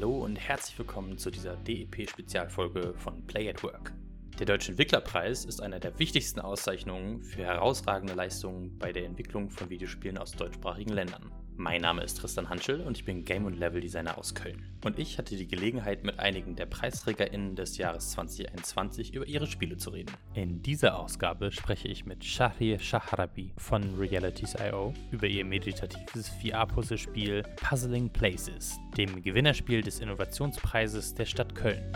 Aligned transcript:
Hallo 0.00 0.18
und 0.24 0.36
herzlich 0.36 0.78
willkommen 0.78 1.18
zu 1.18 1.28
dieser 1.28 1.56
DEP-Spezialfolge 1.56 2.94
von 2.98 3.26
Play 3.26 3.50
at 3.50 3.64
Work. 3.64 3.92
Der 4.38 4.46
Deutsche 4.46 4.70
Entwicklerpreis 4.70 5.44
ist 5.44 5.60
eine 5.60 5.80
der 5.80 5.98
wichtigsten 5.98 6.38
Auszeichnungen 6.38 7.20
für 7.20 7.42
herausragende 7.42 8.14
Leistungen 8.14 8.78
bei 8.78 8.92
der 8.92 9.06
Entwicklung 9.06 9.50
von 9.50 9.68
Videospielen 9.70 10.16
aus 10.16 10.30
deutschsprachigen 10.30 10.92
Ländern. 10.92 11.32
Mein 11.60 11.80
Name 11.80 12.04
ist 12.04 12.18
Tristan 12.18 12.48
Hanschel 12.48 12.82
und 12.82 12.96
ich 12.96 13.04
bin 13.04 13.24
Game- 13.24 13.44
und 13.44 13.58
Level-Designer 13.58 14.16
aus 14.16 14.32
Köln. 14.32 14.62
Und 14.84 14.96
ich 15.00 15.18
hatte 15.18 15.34
die 15.34 15.48
Gelegenheit, 15.48 16.04
mit 16.04 16.20
einigen 16.20 16.54
der 16.54 16.66
PreisträgerInnen 16.66 17.56
des 17.56 17.78
Jahres 17.78 18.12
2021 18.12 19.12
über 19.12 19.26
ihre 19.26 19.48
Spiele 19.48 19.76
zu 19.76 19.90
reden. 19.90 20.14
In 20.34 20.62
dieser 20.62 20.96
Ausgabe 20.96 21.50
spreche 21.50 21.88
ich 21.88 22.06
mit 22.06 22.24
Shahri 22.24 22.78
Shahrabi 22.78 23.54
von 23.56 23.82
Realities.io 23.98 24.94
über 25.10 25.26
ihr 25.26 25.44
meditatives 25.44 26.28
VR-Puzzlespiel 26.28 27.42
Puzzling 27.56 28.08
Places, 28.08 28.78
dem 28.96 29.20
Gewinnerspiel 29.20 29.82
des 29.82 29.98
Innovationspreises 29.98 31.14
der 31.14 31.24
Stadt 31.24 31.56
Köln. 31.56 31.92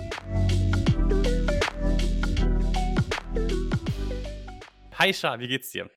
Hi 4.99 5.15
Shah, 5.15 5.39
wie 5.39 5.47
geht's 5.47 5.71
dir? 5.71 5.89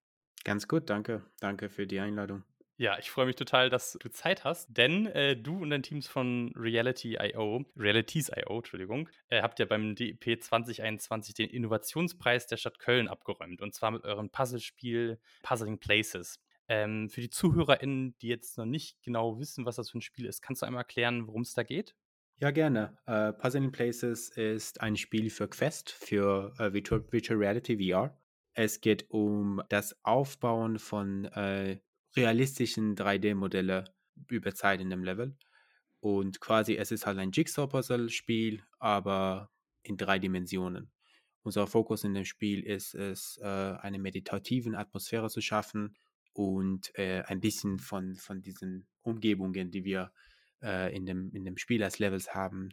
Ganz 0.44 0.68
gut, 0.68 0.88
danke. 0.92 1.26
Danke 1.40 1.70
für 1.70 1.88
die 1.88 2.00
Einladung. 2.00 2.44
Ja, 2.78 3.00
ich 3.00 3.10
freue 3.10 3.26
mich 3.26 3.38
total, 3.38 3.70
dass 3.70 3.94
du 3.94 4.10
Zeit 4.10 4.44
hast, 4.44 4.68
denn 4.70 5.06
äh, 5.08 5.38
du 5.38 5.62
und 5.62 5.70
dein 5.70 5.82
Teams 5.82 6.08
von 6.08 6.52
Reality.io, 6.58 7.64
Realities.io, 7.78 8.58
Entschuldigung, 8.58 9.10
äh, 9.30 9.42
habt 9.42 9.60
ja 9.60 9.66
beim 9.66 9.96
DEP 9.96 10.44
2021 10.44 11.36
den 11.36 11.50
Innovationspreis 11.50 12.48
der 12.48 12.58
Stadt 12.58 12.80
Köln 12.80 13.08
abgeräumt 13.08 13.62
und 13.62 13.74
zwar 13.74 13.92
mit 13.92 14.04
eurem 14.04 14.30
Puzzlespiel 14.30 15.20
Puzzling 15.42 15.80
Places. 15.80 16.42
Ähm, 16.68 17.10
für 17.10 17.22
die 17.22 17.30
ZuhörerInnen, 17.30 18.18
die 18.18 18.28
jetzt 18.28 18.58
noch 18.58 18.66
nicht 18.66 19.02
genau 19.04 19.40
wissen, 19.40 19.66
was 19.66 19.78
das 19.78 19.92
für 19.92 20.00
ein 20.00 20.02
Spiel 20.02 20.26
ist, 20.26 20.42
kannst 20.42 20.62
du 20.62 20.66
einmal 20.66 20.82
erklären, 20.82 21.28
worum 21.28 21.44
es 21.44 21.54
da 21.54 21.64
geht? 21.64 21.96
Ja, 22.40 22.52
gerne. 22.52 22.98
Uh, 23.08 23.32
Puzzling 23.32 23.72
Places 23.72 24.28
ist 24.30 24.82
ein 24.82 24.98
Spiel 24.98 25.30
für 25.30 25.48
Quest, 25.48 25.92
für 25.92 26.54
uh, 26.60 26.74
Virtual, 26.74 27.02
Virtual 27.10 27.40
Reality 27.40 27.78
VR. 27.78 28.20
Es 28.54 28.82
geht 28.82 29.10
um 29.10 29.62
das 29.70 29.98
Aufbauen 30.04 30.80
von 30.80 31.26
äh, 31.26 31.78
realistischen 32.16 32.96
3D-Modelle 32.96 33.86
über 34.30 34.54
Zeit 34.54 34.82
in 34.82 34.90
dem 34.90 35.04
Level. 35.04 35.36
Und 36.00 36.40
quasi, 36.40 36.76
es 36.76 36.92
ist 36.92 37.06
halt 37.06 37.18
ein 37.18 37.32
Jigsaw-Puzzle-Spiel, 37.32 38.64
aber 38.80 39.50
in 39.84 39.98
drei 39.98 40.20
Dimensionen. 40.20 40.92
Unser 41.44 41.68
Fokus 41.68 42.04
in 42.04 42.14
dem 42.14 42.26
Spiel 42.26 42.64
ist 42.64 42.96
es, 42.96 43.38
äh, 43.42 43.46
eine 43.46 44.00
meditative 44.00 44.78
Atmosphäre 44.78 45.30
zu 45.30 45.42
schaffen 45.42 45.96
und 46.34 46.92
äh, 46.98 47.22
ein 47.28 47.40
bisschen 47.40 47.80
von, 47.80 48.16
von 48.16 48.42
diesen 48.42 48.88
Umgebungen, 49.02 49.72
die 49.72 49.86
wir 49.86 50.12
äh, 50.62 50.96
in, 50.96 51.06
dem, 51.06 51.32
in 51.34 51.46
dem 51.46 51.58
Spiel 51.58 51.84
als 51.84 52.00
Levels 52.00 52.34
haben, 52.34 52.70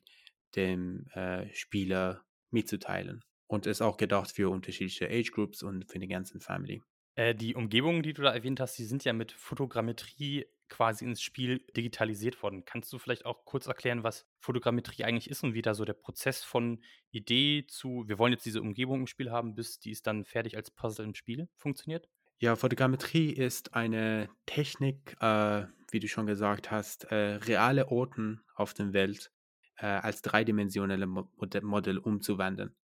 dem 0.56 1.06
äh, 1.14 1.52
Spieler 1.54 2.24
mitzuteilen. 2.50 3.22
Und 3.46 3.66
ist 3.66 3.82
auch 3.82 3.98
gedacht 3.98 4.32
für 4.32 4.50
unterschiedliche 4.50 5.08
Age 5.08 5.30
Groups 5.32 5.62
und 5.62 5.90
für 5.90 5.98
die 5.98 6.08
ganzen 6.08 6.40
Family. 6.40 6.82
Äh, 7.14 7.34
die 7.34 7.54
Umgebungen, 7.54 8.02
die 8.02 8.12
du 8.12 8.22
da 8.22 8.32
erwähnt 8.32 8.60
hast, 8.60 8.78
die 8.78 8.84
sind 8.84 9.04
ja 9.04 9.12
mit 9.12 9.32
Fotogrammetrie 9.32 10.46
quasi 10.68 11.04
ins 11.04 11.20
Spiel 11.20 11.58
digitalisiert 11.76 12.42
worden. 12.42 12.64
Kannst 12.64 12.90
du 12.92 12.98
vielleicht 12.98 13.26
auch 13.26 13.44
kurz 13.44 13.66
erklären, 13.66 14.02
was 14.04 14.26
Fotogrammetrie 14.40 15.04
eigentlich 15.04 15.28
ist 15.28 15.44
und 15.44 15.52
wie 15.52 15.60
da 15.60 15.74
so 15.74 15.84
der 15.84 15.92
Prozess 15.92 16.42
von 16.42 16.82
Idee 17.10 17.66
zu, 17.68 18.04
wir 18.06 18.18
wollen 18.18 18.32
jetzt 18.32 18.46
diese 18.46 18.62
Umgebung 18.62 19.00
im 19.00 19.06
Spiel 19.06 19.30
haben, 19.30 19.54
bis 19.54 19.80
die 19.80 19.90
ist 19.90 20.06
dann 20.06 20.24
fertig 20.24 20.56
als 20.56 20.70
Puzzle 20.70 21.04
im 21.04 21.14
Spiel 21.14 21.48
funktioniert? 21.56 22.08
Ja, 22.38 22.56
Fotogrammetrie 22.56 23.30
ist 23.30 23.74
eine 23.74 24.30
Technik, 24.46 25.16
äh, 25.20 25.66
wie 25.90 26.00
du 26.00 26.08
schon 26.08 26.26
gesagt 26.26 26.70
hast, 26.70 27.04
äh, 27.04 27.34
reale 27.34 27.88
Orten 27.88 28.40
auf 28.54 28.72
der 28.72 28.94
Welt 28.94 29.30
äh, 29.76 29.86
als 29.86 30.22
dreidimensionelle 30.22 31.06
Modell 31.06 31.98
umzuwandeln. 31.98 32.74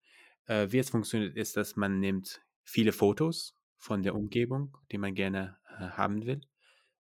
Äh, 0.45 0.71
wie 0.71 0.79
es 0.79 0.91
funktioniert, 0.91 1.37
ist, 1.37 1.57
dass 1.57 1.75
man 1.77 2.01
nimmt 2.01 2.43
viele 2.65 2.93
Fotos 2.93 3.58
von 3.79 4.03
der 4.03 4.15
Umgebung, 4.15 4.77
die 4.93 4.99
man 4.99 5.15
gerne 5.15 5.57
äh, 5.79 5.85
haben 5.91 6.27
will. 6.27 6.41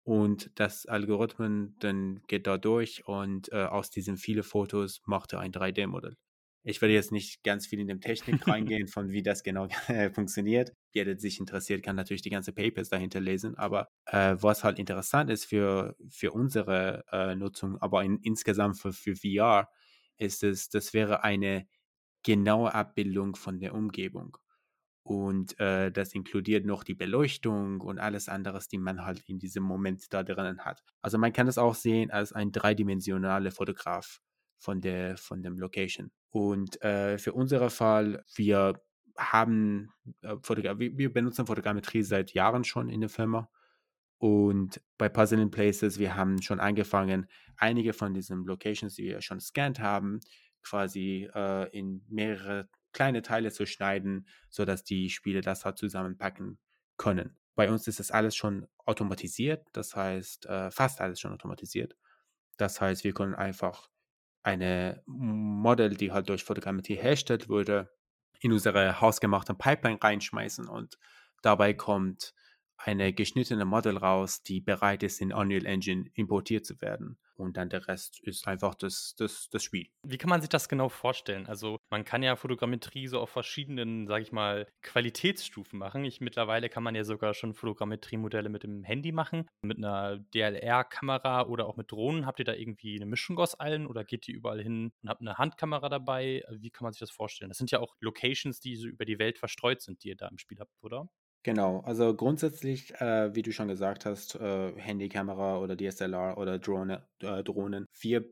Und 0.04 0.50
das 0.54 0.86
Algorithmen 0.86 1.74
dann 1.80 2.22
geht 2.28 2.46
da 2.46 2.58
durch 2.58 3.06
und 3.08 3.50
äh, 3.52 3.64
aus 3.64 3.90
diesen 3.90 4.16
vielen 4.16 4.44
Fotos 4.44 5.00
macht 5.04 5.32
er 5.32 5.40
ein 5.40 5.52
3D-Modell. 5.52 6.16
Ich 6.62 6.80
werde 6.80 6.94
jetzt 6.94 7.12
nicht 7.12 7.42
ganz 7.44 7.66
viel 7.66 7.80
in 7.80 7.88
die 7.88 7.98
Technik 7.98 8.46
reingehen, 8.48 8.88
von 8.88 9.10
wie 9.10 9.22
das 9.22 9.42
genau 9.42 9.68
funktioniert. 10.14 10.72
Jeder, 10.92 11.12
der 11.12 11.20
sich 11.20 11.40
interessiert, 11.40 11.82
kann 11.82 11.96
natürlich 11.96 12.22
die 12.22 12.30
ganzen 12.30 12.54
Papers 12.54 12.88
dahinter 12.88 13.20
lesen. 13.20 13.56
Aber 13.56 13.88
äh, 14.06 14.36
was 14.38 14.62
halt 14.62 14.78
interessant 14.78 15.30
ist 15.30 15.44
für, 15.44 15.96
für 16.08 16.32
unsere 16.32 17.04
äh, 17.10 17.34
Nutzung, 17.34 17.76
aber 17.78 18.04
in, 18.04 18.18
insgesamt 18.22 18.78
für, 18.78 18.92
für 18.92 19.16
VR, 19.16 19.68
ist 20.18 20.42
es, 20.42 20.68
das 20.68 20.92
wäre 20.94 21.24
eine 21.24 21.66
genaue 22.22 22.74
Abbildung 22.74 23.36
von 23.36 23.60
der 23.60 23.74
Umgebung. 23.74 24.36
Und 25.06 25.56
äh, 25.60 25.92
das 25.92 26.14
inkludiert 26.14 26.66
noch 26.66 26.82
die 26.82 26.96
Beleuchtung 26.96 27.80
und 27.80 28.00
alles 28.00 28.28
anderes, 28.28 28.66
die 28.66 28.78
man 28.78 29.04
halt 29.04 29.22
in 29.28 29.38
diesem 29.38 29.62
Moment 29.62 30.12
da 30.12 30.24
drinnen 30.24 30.64
hat. 30.64 30.82
Also 31.00 31.16
man 31.16 31.32
kann 31.32 31.46
es 31.46 31.58
auch 31.58 31.76
sehen 31.76 32.10
als 32.10 32.32
ein 32.32 32.50
dreidimensionaler 32.50 33.52
Fotograf 33.52 34.20
von 34.58 34.80
der 34.80 35.16
von 35.16 35.44
dem 35.44 35.58
Location. 35.58 36.10
Und 36.30 36.82
äh, 36.82 37.18
für 37.18 37.34
unseren 37.34 37.70
Fall, 37.70 38.24
wir 38.34 38.82
haben 39.16 39.92
äh, 40.22 40.34
wir 40.44 41.12
benutzen 41.12 41.46
Fotogrammetrie 41.46 42.02
seit 42.02 42.32
Jahren 42.32 42.64
schon 42.64 42.88
in 42.88 43.00
der 43.00 43.08
Firma. 43.08 43.48
Und 44.18 44.80
bei 44.98 45.08
Puzzle 45.08 45.40
in 45.40 45.52
Places, 45.52 46.00
wir 46.00 46.16
haben 46.16 46.42
schon 46.42 46.58
angefangen, 46.58 47.28
einige 47.56 47.92
von 47.92 48.12
diesen 48.12 48.44
Locations, 48.44 48.96
die 48.96 49.04
wir 49.04 49.20
schon 49.20 49.38
scannt 49.38 49.78
haben, 49.78 50.18
quasi 50.64 51.28
äh, 51.32 51.68
in 51.70 52.04
mehrere 52.08 52.68
kleine 52.96 53.20
Teile 53.20 53.52
zu 53.52 53.66
schneiden, 53.66 54.26
sodass 54.48 54.82
die 54.82 55.10
Spiele 55.10 55.42
das 55.42 55.66
halt 55.66 55.76
zusammenpacken 55.76 56.58
können. 56.96 57.36
Bei 57.54 57.70
uns 57.70 57.86
ist 57.86 58.00
das 58.00 58.10
alles 58.10 58.34
schon 58.34 58.66
automatisiert, 58.86 59.66
das 59.72 59.94
heißt, 59.94 60.46
äh, 60.46 60.70
fast 60.70 61.02
alles 61.02 61.20
schon 61.20 61.32
automatisiert. 61.32 61.94
Das 62.56 62.80
heißt, 62.80 63.04
wir 63.04 63.12
können 63.12 63.34
einfach 63.34 63.90
eine 64.42 65.02
Model, 65.04 65.94
die 65.94 66.10
halt 66.10 66.30
durch 66.30 66.42
Fotogrammetrie 66.42 66.96
hergestellt 66.96 67.50
wurde, 67.50 67.92
in 68.40 68.52
unsere 68.52 68.98
hausgemachte 69.00 69.52
Pipeline 69.52 69.98
reinschmeißen 70.02 70.66
und 70.66 70.98
dabei 71.42 71.74
kommt 71.74 72.32
eine 72.76 73.12
geschnittene 73.12 73.64
Model 73.64 73.96
raus, 73.96 74.42
die 74.42 74.60
bereit 74.60 75.02
ist, 75.02 75.20
in 75.20 75.32
Unreal 75.32 75.66
Engine 75.66 76.10
importiert 76.14 76.66
zu 76.66 76.80
werden. 76.80 77.18
Und 77.36 77.58
dann 77.58 77.68
der 77.68 77.86
Rest 77.86 78.20
ist 78.20 78.48
einfach 78.48 78.74
das, 78.74 79.14
das, 79.18 79.50
das 79.50 79.62
Spiel. 79.62 79.88
Wie 80.02 80.16
kann 80.16 80.30
man 80.30 80.40
sich 80.40 80.48
das 80.48 80.68
genau 80.68 80.88
vorstellen? 80.88 81.46
Also 81.46 81.78
man 81.90 82.04
kann 82.04 82.22
ja 82.22 82.34
Fotogrammetrie 82.34 83.08
so 83.08 83.20
auf 83.20 83.28
verschiedenen, 83.28 84.06
sage 84.06 84.22
ich 84.22 84.32
mal, 84.32 84.66
Qualitätsstufen 84.80 85.78
machen. 85.78 86.04
Ich, 86.04 86.20
mittlerweile 86.20 86.70
kann 86.70 86.82
man 86.82 86.94
ja 86.94 87.04
sogar 87.04 87.34
schon 87.34 87.52
Fotogrammetrie-Modelle 87.52 88.48
mit 88.48 88.62
dem 88.62 88.84
Handy 88.84 89.12
machen, 89.12 89.46
mit 89.60 89.76
einer 89.76 90.18
DLR-Kamera 90.34 91.46
oder 91.46 91.66
auch 91.66 91.76
mit 91.76 91.92
Drohnen. 91.92 92.24
Habt 92.24 92.38
ihr 92.38 92.46
da 92.46 92.54
irgendwie 92.54 92.96
eine 92.96 93.06
Mischung 93.06 93.38
aus 93.38 93.54
allen 93.54 93.86
oder 93.86 94.04
geht 94.04 94.26
ihr 94.28 94.34
überall 94.34 94.62
hin 94.62 94.92
und 95.02 95.10
habt 95.10 95.20
eine 95.20 95.36
Handkamera 95.36 95.90
dabei? 95.90 96.42
Wie 96.50 96.70
kann 96.70 96.84
man 96.84 96.94
sich 96.94 97.00
das 97.00 97.10
vorstellen? 97.10 97.50
Das 97.50 97.58
sind 97.58 97.70
ja 97.70 97.80
auch 97.80 97.96
Locations, 98.00 98.60
die 98.60 98.76
so 98.76 98.88
über 98.88 99.04
die 99.04 99.18
Welt 99.18 99.38
verstreut 99.38 99.82
sind, 99.82 100.02
die 100.04 100.08
ihr 100.08 100.16
da 100.16 100.28
im 100.28 100.38
Spiel 100.38 100.58
habt, 100.58 100.72
oder? 100.80 101.10
Genau, 101.46 101.78
also 101.82 102.12
grundsätzlich, 102.12 102.92
äh, 103.00 103.32
wie 103.36 103.42
du 103.42 103.52
schon 103.52 103.68
gesagt 103.68 104.04
hast, 104.04 104.34
äh, 104.34 104.72
Handykamera 104.74 105.60
oder 105.60 105.76
DSLR 105.76 106.36
oder 106.38 106.58
Drohne, 106.58 107.06
äh, 107.20 107.44
Drohnen. 107.44 107.86
Wir 108.00 108.24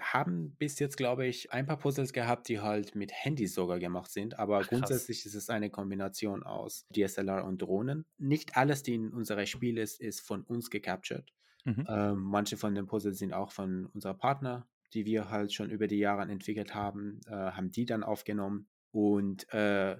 haben 0.00 0.56
bis 0.56 0.78
jetzt, 0.78 0.96
glaube 0.96 1.26
ich, 1.26 1.52
ein 1.52 1.66
paar 1.66 1.76
Puzzles 1.76 2.14
gehabt, 2.14 2.48
die 2.48 2.60
halt 2.60 2.94
mit 2.94 3.12
Handys 3.12 3.52
sogar 3.52 3.78
gemacht 3.78 4.10
sind, 4.10 4.38
aber 4.38 4.60
Ach, 4.60 4.68
grundsätzlich 4.68 5.26
ist 5.26 5.34
es 5.34 5.50
eine 5.50 5.68
Kombination 5.68 6.44
aus 6.44 6.86
DSLR 6.96 7.44
und 7.44 7.60
Drohnen. 7.60 8.06
Nicht 8.16 8.56
alles, 8.56 8.82
die 8.82 8.94
in 8.94 9.12
unserem 9.12 9.44
Spiel 9.44 9.76
ist, 9.76 10.00
ist 10.00 10.22
von 10.22 10.42
uns 10.42 10.70
gecaptured. 10.70 11.30
Mhm. 11.66 11.84
Ähm, 11.86 12.22
manche 12.22 12.56
von 12.56 12.74
den 12.74 12.86
Puzzles 12.86 13.18
sind 13.18 13.34
auch 13.34 13.52
von 13.52 13.84
unserer 13.92 14.14
Partner, 14.14 14.66
die 14.94 15.04
wir 15.04 15.28
halt 15.28 15.52
schon 15.52 15.68
über 15.68 15.88
die 15.88 15.98
Jahre 15.98 16.22
entwickelt 16.22 16.74
haben, 16.74 17.20
äh, 17.26 17.32
haben 17.32 17.70
die 17.70 17.84
dann 17.84 18.02
aufgenommen. 18.02 18.66
Und 18.92 19.52
äh, 19.52 19.98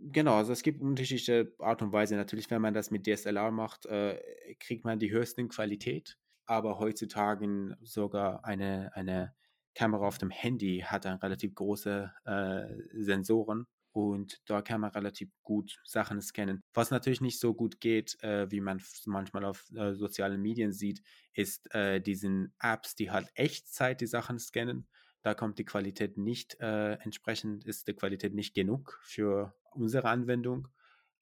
Genau, 0.00 0.36
also 0.36 0.52
es 0.52 0.62
gibt 0.62 0.80
unterschiedliche 0.80 1.52
Art 1.58 1.82
und 1.82 1.92
Weise. 1.92 2.14
Natürlich, 2.16 2.50
wenn 2.50 2.62
man 2.62 2.74
das 2.74 2.90
mit 2.90 3.06
DSLR 3.06 3.50
macht, 3.50 3.86
äh, 3.86 4.20
kriegt 4.60 4.84
man 4.84 4.98
die 4.98 5.10
höchste 5.10 5.46
Qualität. 5.48 6.16
Aber 6.46 6.78
heutzutage 6.78 7.76
sogar 7.82 8.44
eine, 8.44 8.94
eine 8.94 9.34
Kamera 9.74 10.06
auf 10.06 10.18
dem 10.18 10.30
Handy 10.30 10.84
hat 10.86 11.04
dann 11.04 11.18
relativ 11.18 11.54
große 11.54 12.12
äh, 12.24 13.02
Sensoren 13.02 13.66
und 13.92 14.40
da 14.46 14.62
kann 14.62 14.80
man 14.80 14.90
relativ 14.90 15.30
gut 15.42 15.80
Sachen 15.84 16.20
scannen. 16.20 16.62
Was 16.72 16.90
natürlich 16.90 17.20
nicht 17.20 17.40
so 17.40 17.54
gut 17.54 17.80
geht, 17.80 18.22
äh, 18.22 18.50
wie 18.50 18.60
man 18.60 18.80
manchmal 19.06 19.44
auf 19.44 19.64
äh, 19.74 19.94
sozialen 19.94 20.40
Medien 20.40 20.72
sieht, 20.72 21.02
ist 21.32 21.74
äh, 21.74 22.00
diesen 22.00 22.54
Apps, 22.60 22.94
die 22.94 23.10
halt 23.10 23.28
Echtzeit 23.34 24.00
die 24.00 24.06
Sachen 24.06 24.38
scannen. 24.38 24.86
Da 25.22 25.34
kommt 25.34 25.58
die 25.58 25.64
Qualität 25.64 26.16
nicht 26.16 26.60
äh, 26.60 26.94
entsprechend, 26.94 27.64
ist 27.64 27.88
die 27.88 27.94
Qualität 27.94 28.34
nicht 28.34 28.54
genug 28.54 29.00
für 29.02 29.54
unsere 29.78 30.08
Anwendung. 30.08 30.68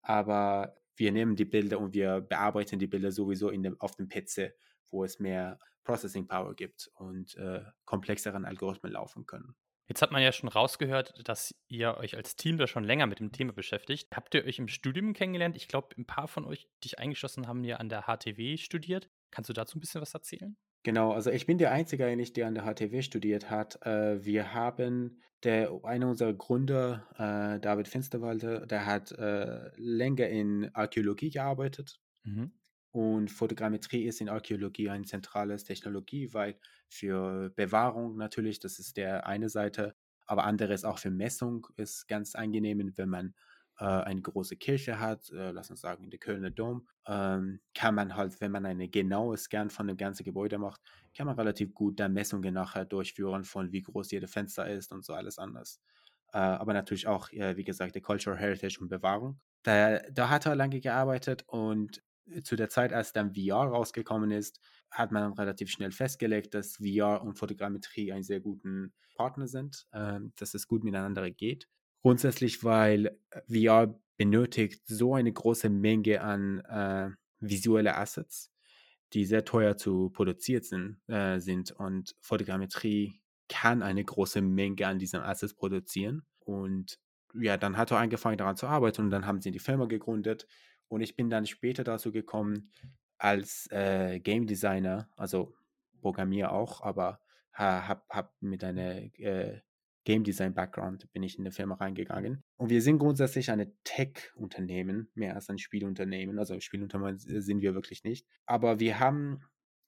Aber 0.02 0.76
wir 0.96 1.12
nehmen 1.12 1.36
die 1.36 1.44
Bilder 1.44 1.78
und 1.78 1.94
wir 1.94 2.20
bearbeiten 2.20 2.78
die 2.78 2.86
Bilder 2.86 3.12
sowieso 3.12 3.50
dem, 3.50 3.80
auf 3.80 3.96
dem 3.96 4.08
PC, 4.08 4.54
wo 4.90 5.04
es 5.04 5.18
mehr 5.18 5.58
Processing 5.84 6.26
Power 6.26 6.54
gibt 6.54 6.90
und 6.94 7.36
äh, 7.36 7.62
komplexeren 7.84 8.44
Algorithmen 8.44 8.92
laufen 8.92 9.26
können. 9.26 9.54
Jetzt 9.88 10.02
hat 10.02 10.10
man 10.10 10.20
ja 10.20 10.32
schon 10.32 10.48
rausgehört, 10.48 11.28
dass 11.28 11.54
ihr 11.68 11.96
euch 11.96 12.16
als 12.16 12.34
Team 12.34 12.58
da 12.58 12.66
schon 12.66 12.82
länger 12.82 13.06
mit 13.06 13.20
dem 13.20 13.30
Thema 13.30 13.52
beschäftigt. 13.52 14.08
Habt 14.12 14.34
ihr 14.34 14.44
euch 14.44 14.58
im 14.58 14.66
Studium 14.66 15.12
kennengelernt? 15.12 15.54
Ich 15.54 15.68
glaube, 15.68 15.94
ein 15.96 16.06
paar 16.06 16.26
von 16.26 16.44
euch, 16.44 16.68
die 16.82 16.88
ich 16.88 16.98
eingeschlossen 16.98 17.46
haben, 17.46 17.62
ja 17.62 17.76
an 17.76 17.88
der 17.88 18.02
HTW 18.02 18.56
studiert. 18.56 19.08
Kannst 19.30 19.48
du 19.48 19.54
dazu 19.54 19.78
ein 19.78 19.80
bisschen 19.80 20.00
was 20.00 20.12
erzählen? 20.12 20.56
Genau, 20.86 21.10
also 21.10 21.32
ich 21.32 21.46
bin 21.46 21.58
der 21.58 21.72
Einzige 21.72 22.06
eigentlich, 22.06 22.32
der 22.32 22.46
an 22.46 22.54
der 22.54 22.62
HTW 22.62 23.02
studiert 23.02 23.50
hat. 23.50 23.84
Äh, 23.84 24.24
wir 24.24 24.54
haben, 24.54 25.20
der, 25.42 25.80
einer 25.82 26.08
unserer 26.08 26.32
Gründer, 26.32 27.08
äh, 27.18 27.58
David 27.58 27.88
Finsterwalde, 27.88 28.68
der 28.68 28.86
hat 28.86 29.10
äh, 29.10 29.68
länger 29.74 30.28
in 30.28 30.72
Archäologie 30.76 31.30
gearbeitet. 31.30 31.98
Mhm. 32.22 32.52
Und 32.92 33.32
Fotogrammetrie 33.32 34.04
ist 34.04 34.20
in 34.20 34.28
Archäologie 34.28 34.88
eine 34.88 35.04
zentrale 35.06 35.56
Technologie, 35.56 36.32
weil 36.32 36.56
für 36.88 37.50
Bewahrung 37.56 38.16
natürlich, 38.16 38.60
das 38.60 38.78
ist 38.78 38.96
der 38.96 39.26
eine 39.26 39.48
Seite, 39.48 39.96
aber 40.24 40.44
anderes 40.44 40.84
auch 40.84 41.00
für 41.00 41.10
Messung 41.10 41.66
ist 41.74 42.06
ganz 42.06 42.36
angenehm, 42.36 42.92
wenn 42.94 43.08
man 43.08 43.34
eine 43.84 44.22
große 44.22 44.56
Kirche 44.56 44.98
hat, 45.00 45.30
äh, 45.30 45.50
lass 45.50 45.70
uns 45.70 45.80
sagen, 45.80 46.10
der 46.10 46.18
Kölner 46.18 46.50
Dom, 46.50 46.86
ähm, 47.06 47.60
kann 47.74 47.94
man 47.94 48.16
halt, 48.16 48.40
wenn 48.40 48.52
man 48.52 48.66
eine 48.66 48.88
genaue 48.88 49.36
Scan 49.36 49.68
von 49.70 49.86
dem 49.86 49.96
ganzen 49.96 50.24
Gebäude 50.24 50.58
macht, 50.58 50.80
kann 51.16 51.26
man 51.26 51.36
relativ 51.36 51.74
gut 51.74 52.00
dann 52.00 52.12
Messungen 52.12 52.54
nachher 52.54 52.84
durchführen 52.84 53.44
von 53.44 53.72
wie 53.72 53.82
groß 53.82 54.10
jedes 54.10 54.32
Fenster 54.32 54.68
ist 54.68 54.92
und 54.92 55.04
so 55.04 55.14
alles 55.14 55.38
anders. 55.38 55.80
Äh, 56.32 56.38
aber 56.38 56.72
natürlich 56.72 57.06
auch, 57.06 57.30
äh, 57.32 57.56
wie 57.56 57.64
gesagt, 57.64 57.94
der 57.94 58.02
Cultural 58.02 58.38
Heritage 58.38 58.78
und 58.80 58.88
Bewahrung. 58.88 59.40
Da, 59.62 59.98
da 60.10 60.28
hat 60.28 60.46
er 60.46 60.54
lange 60.54 60.80
gearbeitet 60.80 61.44
und 61.46 62.02
zu 62.42 62.56
der 62.56 62.68
Zeit, 62.68 62.92
als 62.92 63.12
dann 63.12 63.34
VR 63.34 63.68
rausgekommen 63.68 64.30
ist, 64.30 64.60
hat 64.90 65.12
man 65.12 65.32
relativ 65.34 65.70
schnell 65.70 65.92
festgelegt, 65.92 66.54
dass 66.54 66.76
VR 66.76 67.22
und 67.22 67.38
Fotogrammetrie 67.38 68.12
einen 68.12 68.24
sehr 68.24 68.40
guten 68.40 68.92
Partner 69.14 69.46
sind, 69.46 69.86
äh, 69.92 70.20
dass 70.36 70.54
es 70.54 70.66
gut 70.66 70.84
miteinander 70.84 71.30
geht. 71.30 71.68
Grundsätzlich, 72.06 72.62
weil 72.62 73.18
äh, 73.30 73.40
VR 73.64 73.98
benötigt 74.16 74.86
so 74.86 75.16
eine 75.16 75.32
große 75.32 75.68
Menge 75.68 76.20
an 76.20 76.60
äh, 76.60 77.10
visuelle 77.40 77.96
Assets, 77.96 78.52
die 79.12 79.24
sehr 79.24 79.44
teuer 79.44 79.76
zu 79.76 80.10
produzieren 80.10 80.62
sind, 80.62 81.00
äh, 81.08 81.40
sind. 81.40 81.72
Und 81.72 82.14
Fotogrammetrie 82.20 83.20
kann 83.48 83.82
eine 83.82 84.04
große 84.04 84.40
Menge 84.40 84.86
an 84.86 85.00
diesen 85.00 85.18
Assets 85.18 85.54
produzieren. 85.54 86.24
Und 86.38 87.00
ja, 87.34 87.56
dann 87.56 87.76
hat 87.76 87.90
er 87.90 87.98
angefangen 87.98 88.38
daran 88.38 88.56
zu 88.56 88.68
arbeiten 88.68 89.02
und 89.02 89.10
dann 89.10 89.26
haben 89.26 89.40
sie 89.40 89.50
die 89.50 89.58
Firma 89.58 89.86
gegründet 89.86 90.46
und 90.86 91.00
ich 91.00 91.16
bin 91.16 91.28
dann 91.28 91.44
später 91.44 91.82
dazu 91.82 92.12
gekommen, 92.12 92.70
als 93.18 93.68
äh, 93.72 94.20
Game 94.20 94.46
Designer, 94.46 95.10
also 95.16 95.56
Programmier 96.02 96.52
auch, 96.52 96.82
aber 96.82 97.18
habe 97.52 98.02
hab 98.10 98.32
mit 98.40 98.62
einer 98.62 98.96
äh, 99.18 99.60
Game 100.06 100.22
Design 100.22 100.54
Background 100.54 101.12
bin 101.12 101.24
ich 101.24 101.36
in 101.36 101.44
die 101.44 101.50
Firma 101.50 101.74
reingegangen. 101.74 102.44
Und 102.56 102.70
wir 102.70 102.80
sind 102.80 102.98
grundsätzlich 102.98 103.50
ein 103.50 103.72
Tech-Unternehmen, 103.82 105.10
mehr 105.14 105.34
als 105.34 105.50
ein 105.50 105.58
Spielunternehmen. 105.58 106.38
Also 106.38 106.58
Spielunternehmen 106.60 107.18
sind 107.18 107.60
wir 107.60 107.74
wirklich 107.74 108.04
nicht. 108.04 108.24
Aber 108.46 108.78
wir 108.78 109.00
haben 109.00 109.40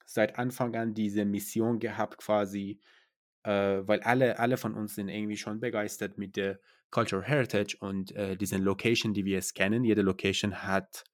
seit 0.04 0.36
Anfang 0.36 0.74
an 0.74 0.92
diese 0.92 1.24
Mission 1.24 1.78
gehabt, 1.78 2.18
quasi, 2.18 2.80
äh, 3.44 3.50
weil 3.86 4.00
alle, 4.00 4.40
alle 4.40 4.56
von 4.56 4.74
uns 4.74 4.96
sind 4.96 5.08
irgendwie 5.08 5.36
schon 5.36 5.60
begeistert 5.60 6.18
mit 6.18 6.34
der 6.34 6.58
Cultural 6.90 7.24
Heritage 7.24 7.76
und 7.78 8.10
äh, 8.16 8.36
diesen 8.36 8.62
Location, 8.62 9.14
die 9.14 9.24
wir 9.24 9.38
es 9.38 9.54
kennen. 9.54 9.84
Jede 9.84 10.02
Location 10.02 10.64
hat 10.64 11.04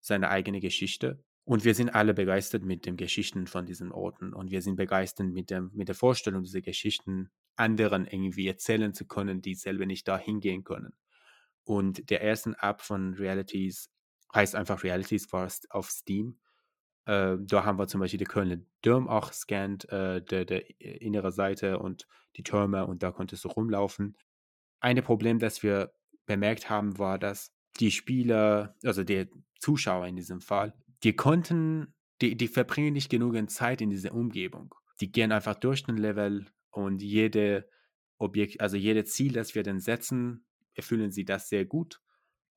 seine 0.00 0.30
eigene 0.30 0.60
Geschichte. 0.60 1.22
Und 1.44 1.66
wir 1.66 1.74
sind 1.74 1.90
alle 1.90 2.14
begeistert 2.14 2.64
mit 2.64 2.86
den 2.86 2.96
Geschichten 2.96 3.46
von 3.48 3.66
diesen 3.66 3.92
Orten. 3.92 4.32
Und 4.32 4.50
wir 4.50 4.62
sind 4.62 4.76
begeistert 4.76 5.26
mit, 5.26 5.50
dem, 5.50 5.72
mit 5.74 5.88
der 5.88 5.94
Vorstellung, 5.94 6.42
diese 6.42 6.62
Geschichten 6.62 7.30
anderen 7.56 8.06
irgendwie 8.06 8.48
erzählen 8.48 8.94
zu 8.94 9.06
können, 9.06 9.42
die 9.42 9.54
selber 9.54 9.86
nicht 9.86 10.06
da 10.08 10.18
hingehen 10.18 10.64
können. 10.64 10.94
Und 11.64 12.10
der 12.10 12.20
erste 12.20 12.54
App 12.60 12.80
von 12.80 13.14
Realities 13.14 13.90
heißt 14.34 14.54
einfach 14.54 14.84
Realities 14.84 15.26
Fast 15.26 15.70
auf 15.70 15.90
Steam. 15.90 16.38
Äh, 17.06 17.36
da 17.40 17.64
haben 17.64 17.78
wir 17.78 17.88
zum 17.88 18.00
Beispiel 18.00 18.18
die 18.18 18.24
Kölner 18.24 18.58
Dom 18.82 19.08
auch 19.08 19.32
scannt, 19.32 19.88
äh, 19.90 20.22
der, 20.22 20.44
der 20.44 20.80
innere 20.80 21.32
Seite 21.32 21.78
und 21.78 22.06
die 22.36 22.42
Türme 22.42 22.86
und 22.86 23.02
da 23.02 23.10
konntest 23.12 23.44
du 23.44 23.48
rumlaufen 23.48 24.16
eine 24.80 25.02
Problem, 25.02 25.38
das 25.38 25.62
wir 25.62 25.92
bemerkt 26.26 26.70
haben, 26.70 26.98
war, 26.98 27.18
dass 27.18 27.52
die 27.80 27.90
Spieler, 27.90 28.76
also 28.84 29.04
die 29.04 29.26
Zuschauer 29.58 30.06
in 30.06 30.16
diesem 30.16 30.40
Fall, 30.40 30.74
die 31.02 31.14
konnten, 31.14 31.94
die, 32.20 32.36
die 32.36 32.48
verbringen 32.48 32.92
nicht 32.92 33.10
genügend 33.10 33.50
Zeit 33.50 33.80
in 33.80 33.90
dieser 33.90 34.14
Umgebung. 34.14 34.74
Die 35.00 35.12
gehen 35.12 35.32
einfach 35.32 35.54
durch 35.54 35.84
den 35.84 35.96
Level 35.96 36.46
und 36.76 37.02
jede 37.02 37.68
Objekt, 38.18 38.60
also 38.60 38.76
jedes 38.76 39.12
Ziel, 39.12 39.32
das 39.32 39.54
wir 39.54 39.62
dann 39.62 39.80
setzen, 39.80 40.44
erfüllen 40.74 41.10
sie 41.10 41.24
das 41.24 41.48
sehr 41.48 41.64
gut, 41.64 42.02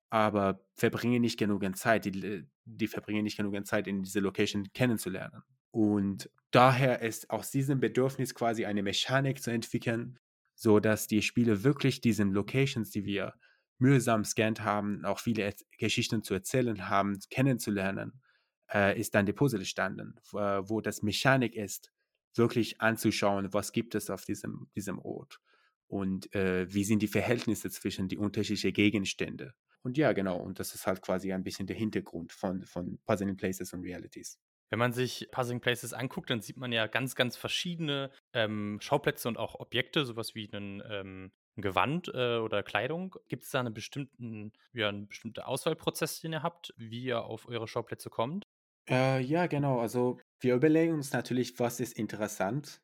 aber 0.10 0.66
verbringen 0.76 1.22
nicht 1.22 1.40
genügend 1.40 1.78
Zeit, 1.78 2.04
die, 2.04 2.46
die 2.66 2.88
verbringen 2.88 3.24
nicht 3.24 3.38
genügend 3.38 3.66
Zeit 3.66 3.88
in 3.88 4.04
diese 4.04 4.20
Location 4.20 4.68
kennenzulernen. 4.74 5.44
Und 5.72 6.30
daher 6.52 7.02
ist 7.02 7.30
aus 7.30 7.50
diesem 7.50 7.80
Bedürfnis 7.80 8.36
quasi 8.36 8.66
eine 8.66 8.84
Mechanik 8.84 9.42
zu 9.42 9.52
entwickeln, 9.52 10.20
so 10.54 10.82
dass 10.82 11.08
die 11.08 11.22
Spiele 11.22 11.64
wirklich 11.64 12.02
diesen 12.02 12.32
Locations, 12.32 12.92
die 12.92 13.06
wir 13.06 13.36
mühsam 13.78 14.26
scannt 14.26 14.62
haben, 14.62 15.06
auch 15.06 15.20
viele 15.20 15.54
Geschichten 15.78 16.24
zu 16.24 16.34
erzählen 16.34 16.90
haben, 16.90 17.18
kennenzulernen, 17.30 18.22
äh, 18.70 19.00
ist 19.00 19.16
dann 19.16 19.26
die 19.26 19.32
Puzzle 19.32 19.64
standen, 19.64 20.16
wo 20.32 20.82
das 20.82 21.04
Mechanik 21.04 21.56
ist, 21.56 21.94
wirklich 22.36 22.82
anzuschauen, 22.82 23.54
was 23.54 23.72
gibt 23.72 23.96
es 23.96 24.10
auf 24.10 24.26
diesem, 24.26 24.70
diesem 24.76 25.00
Ort 25.00 25.40
und 25.88 26.34
äh, 26.36 26.72
wie 26.72 26.84
sind 26.84 27.02
die 27.02 27.08
Verhältnisse 27.08 27.70
zwischen 27.70 28.08
die 28.08 28.18
unterschiedlichen 28.18 28.74
Gegenstände. 28.74 29.54
Und 29.82 29.98
ja, 29.98 30.14
genau, 30.14 30.38
und 30.38 30.60
das 30.60 30.76
ist 30.76 30.88
halt 30.88 31.02
quasi 31.02 31.32
ein 31.34 31.44
bisschen 31.44 31.68
der 31.68 31.76
Hintergrund 31.76 32.32
von, 32.32 32.66
von 32.66 33.00
Puzzling 33.06 33.38
Places 33.38 33.74
und 33.74 33.82
Realities. 33.82 34.40
Wenn 34.70 34.80
man 34.80 34.94
sich 34.94 35.30
Puzzling 35.32 35.62
Places 35.62 35.94
anguckt, 35.94 36.30
dann 36.30 36.42
sieht 36.42 36.58
man 36.58 36.72
ja 36.72 36.86
ganz, 36.88 37.16
ganz 37.16 37.36
verschiedene 37.36 38.12
ähm, 38.34 38.78
Schauplätze 38.82 39.28
und 39.28 39.38
auch 39.38 39.56
Objekte, 39.56 40.06
sowas 40.06 40.36
wie 40.36 40.52
einen, 40.52 40.84
ähm, 40.88 41.32
ein 41.58 41.62
Gewand 41.62 42.10
äh, 42.14 42.38
oder 42.38 42.62
Kleidung. 42.62 43.16
Gibt 43.30 43.44
es 43.44 43.50
da 43.50 43.62
einen 43.62 43.74
bestimmten, 43.74 44.54
ja, 44.74 44.90
einen 44.90 45.08
bestimmten 45.08 45.42
Auswahlprozess, 45.42 46.22
den 46.22 46.34
ihr 46.34 46.44
habt, 46.44 46.74
wie 46.78 47.04
ihr 47.04 47.24
auf 47.24 47.48
eure 47.48 47.68
Schauplätze 47.68 48.12
kommt? 48.12 48.46
Äh, 48.90 49.22
ja, 49.22 49.48
genau. 49.48 49.80
Also 49.80 50.20
wir 50.40 50.56
überlegen 50.56 50.94
uns 50.94 51.14
natürlich, 51.14 51.60
was 51.60 51.80
ist 51.80 51.98
interessant 51.98 52.82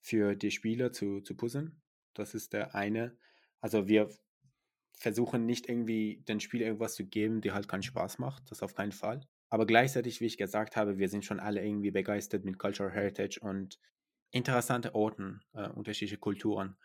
für 0.00 0.34
die 0.34 0.50
Spieler 0.50 0.92
zu, 0.92 1.20
zu 1.20 1.36
puzzeln. 1.36 1.82
Das 2.14 2.34
ist 2.34 2.52
der 2.52 2.74
eine. 2.74 3.16
Also 3.60 3.88
wir 3.88 4.08
versuchen 4.94 5.46
nicht 5.46 5.68
irgendwie 5.68 6.22
den 6.28 6.40
Spieler 6.40 6.66
irgendwas 6.66 6.94
zu 6.94 7.06
geben, 7.06 7.40
die 7.40 7.52
halt 7.52 7.68
keinen 7.68 7.82
Spaß 7.82 8.18
macht. 8.18 8.50
Das 8.50 8.62
auf 8.62 8.74
keinen 8.74 8.92
Fall. 8.92 9.20
Aber 9.48 9.66
gleichzeitig, 9.66 10.20
wie 10.20 10.26
ich 10.26 10.38
gesagt 10.38 10.76
habe, 10.76 10.98
wir 10.98 11.08
sind 11.08 11.24
schon 11.24 11.40
alle 11.40 11.64
irgendwie 11.64 11.90
begeistert 11.90 12.44
mit 12.44 12.58
Cultural 12.58 12.92
Heritage 12.92 13.40
und 13.40 13.78
interessante 14.30 14.94
Orten, 14.94 15.40
äh, 15.54 15.68
unterschiedliche 15.70 16.18
Kulturen. 16.18 16.76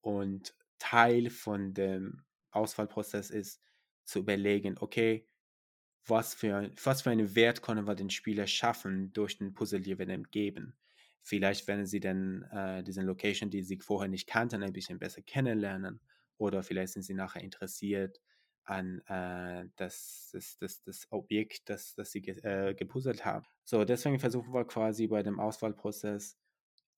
Und 0.00 0.54
Teil 0.78 1.30
von 1.30 1.74
dem 1.74 2.24
Auswahlprozess 2.50 3.30
ist 3.30 3.60
zu 4.04 4.20
überlegen, 4.20 4.76
okay, 4.78 5.26
was 6.06 6.34
für, 6.34 6.70
was 6.82 7.02
für 7.02 7.10
einen 7.10 7.34
Wert 7.34 7.62
können 7.62 7.86
wir 7.86 7.94
den 7.94 8.10
Spieler 8.10 8.46
schaffen 8.46 9.12
durch 9.12 9.38
den 9.38 9.54
Puzzle, 9.54 9.80
die 9.80 9.98
wir 9.98 10.06
dem 10.06 10.24
geben. 10.24 10.76
Vielleicht 11.22 11.66
werden 11.66 11.86
sie 11.86 12.00
dann 12.00 12.42
äh, 12.52 12.84
diese 12.84 13.00
Location, 13.00 13.48
die 13.48 13.62
sie 13.62 13.78
vorher 13.80 14.08
nicht 14.08 14.28
kannten, 14.28 14.62
ein 14.62 14.74
bisschen 14.74 14.98
besser 14.98 15.22
kennenlernen. 15.22 16.00
Oder 16.36 16.62
vielleicht 16.62 16.92
sind 16.92 17.02
sie 17.02 17.14
nachher 17.14 17.42
interessiert 17.42 18.20
an 18.64 19.00
äh, 19.06 19.68
das, 19.76 20.30
das, 20.32 20.58
das, 20.58 20.82
das 20.82 21.06
Objekt, 21.10 21.68
das, 21.68 21.94
das 21.94 22.12
sie 22.12 22.22
ge 22.22 22.40
äh, 22.42 22.74
gepuzzelt 22.74 23.24
haben. 23.24 23.46
So, 23.64 23.84
deswegen 23.84 24.18
versuchen 24.18 24.52
wir 24.52 24.66
quasi 24.66 25.06
bei 25.06 25.22
dem 25.22 25.38
Auswahlprozess 25.38 26.38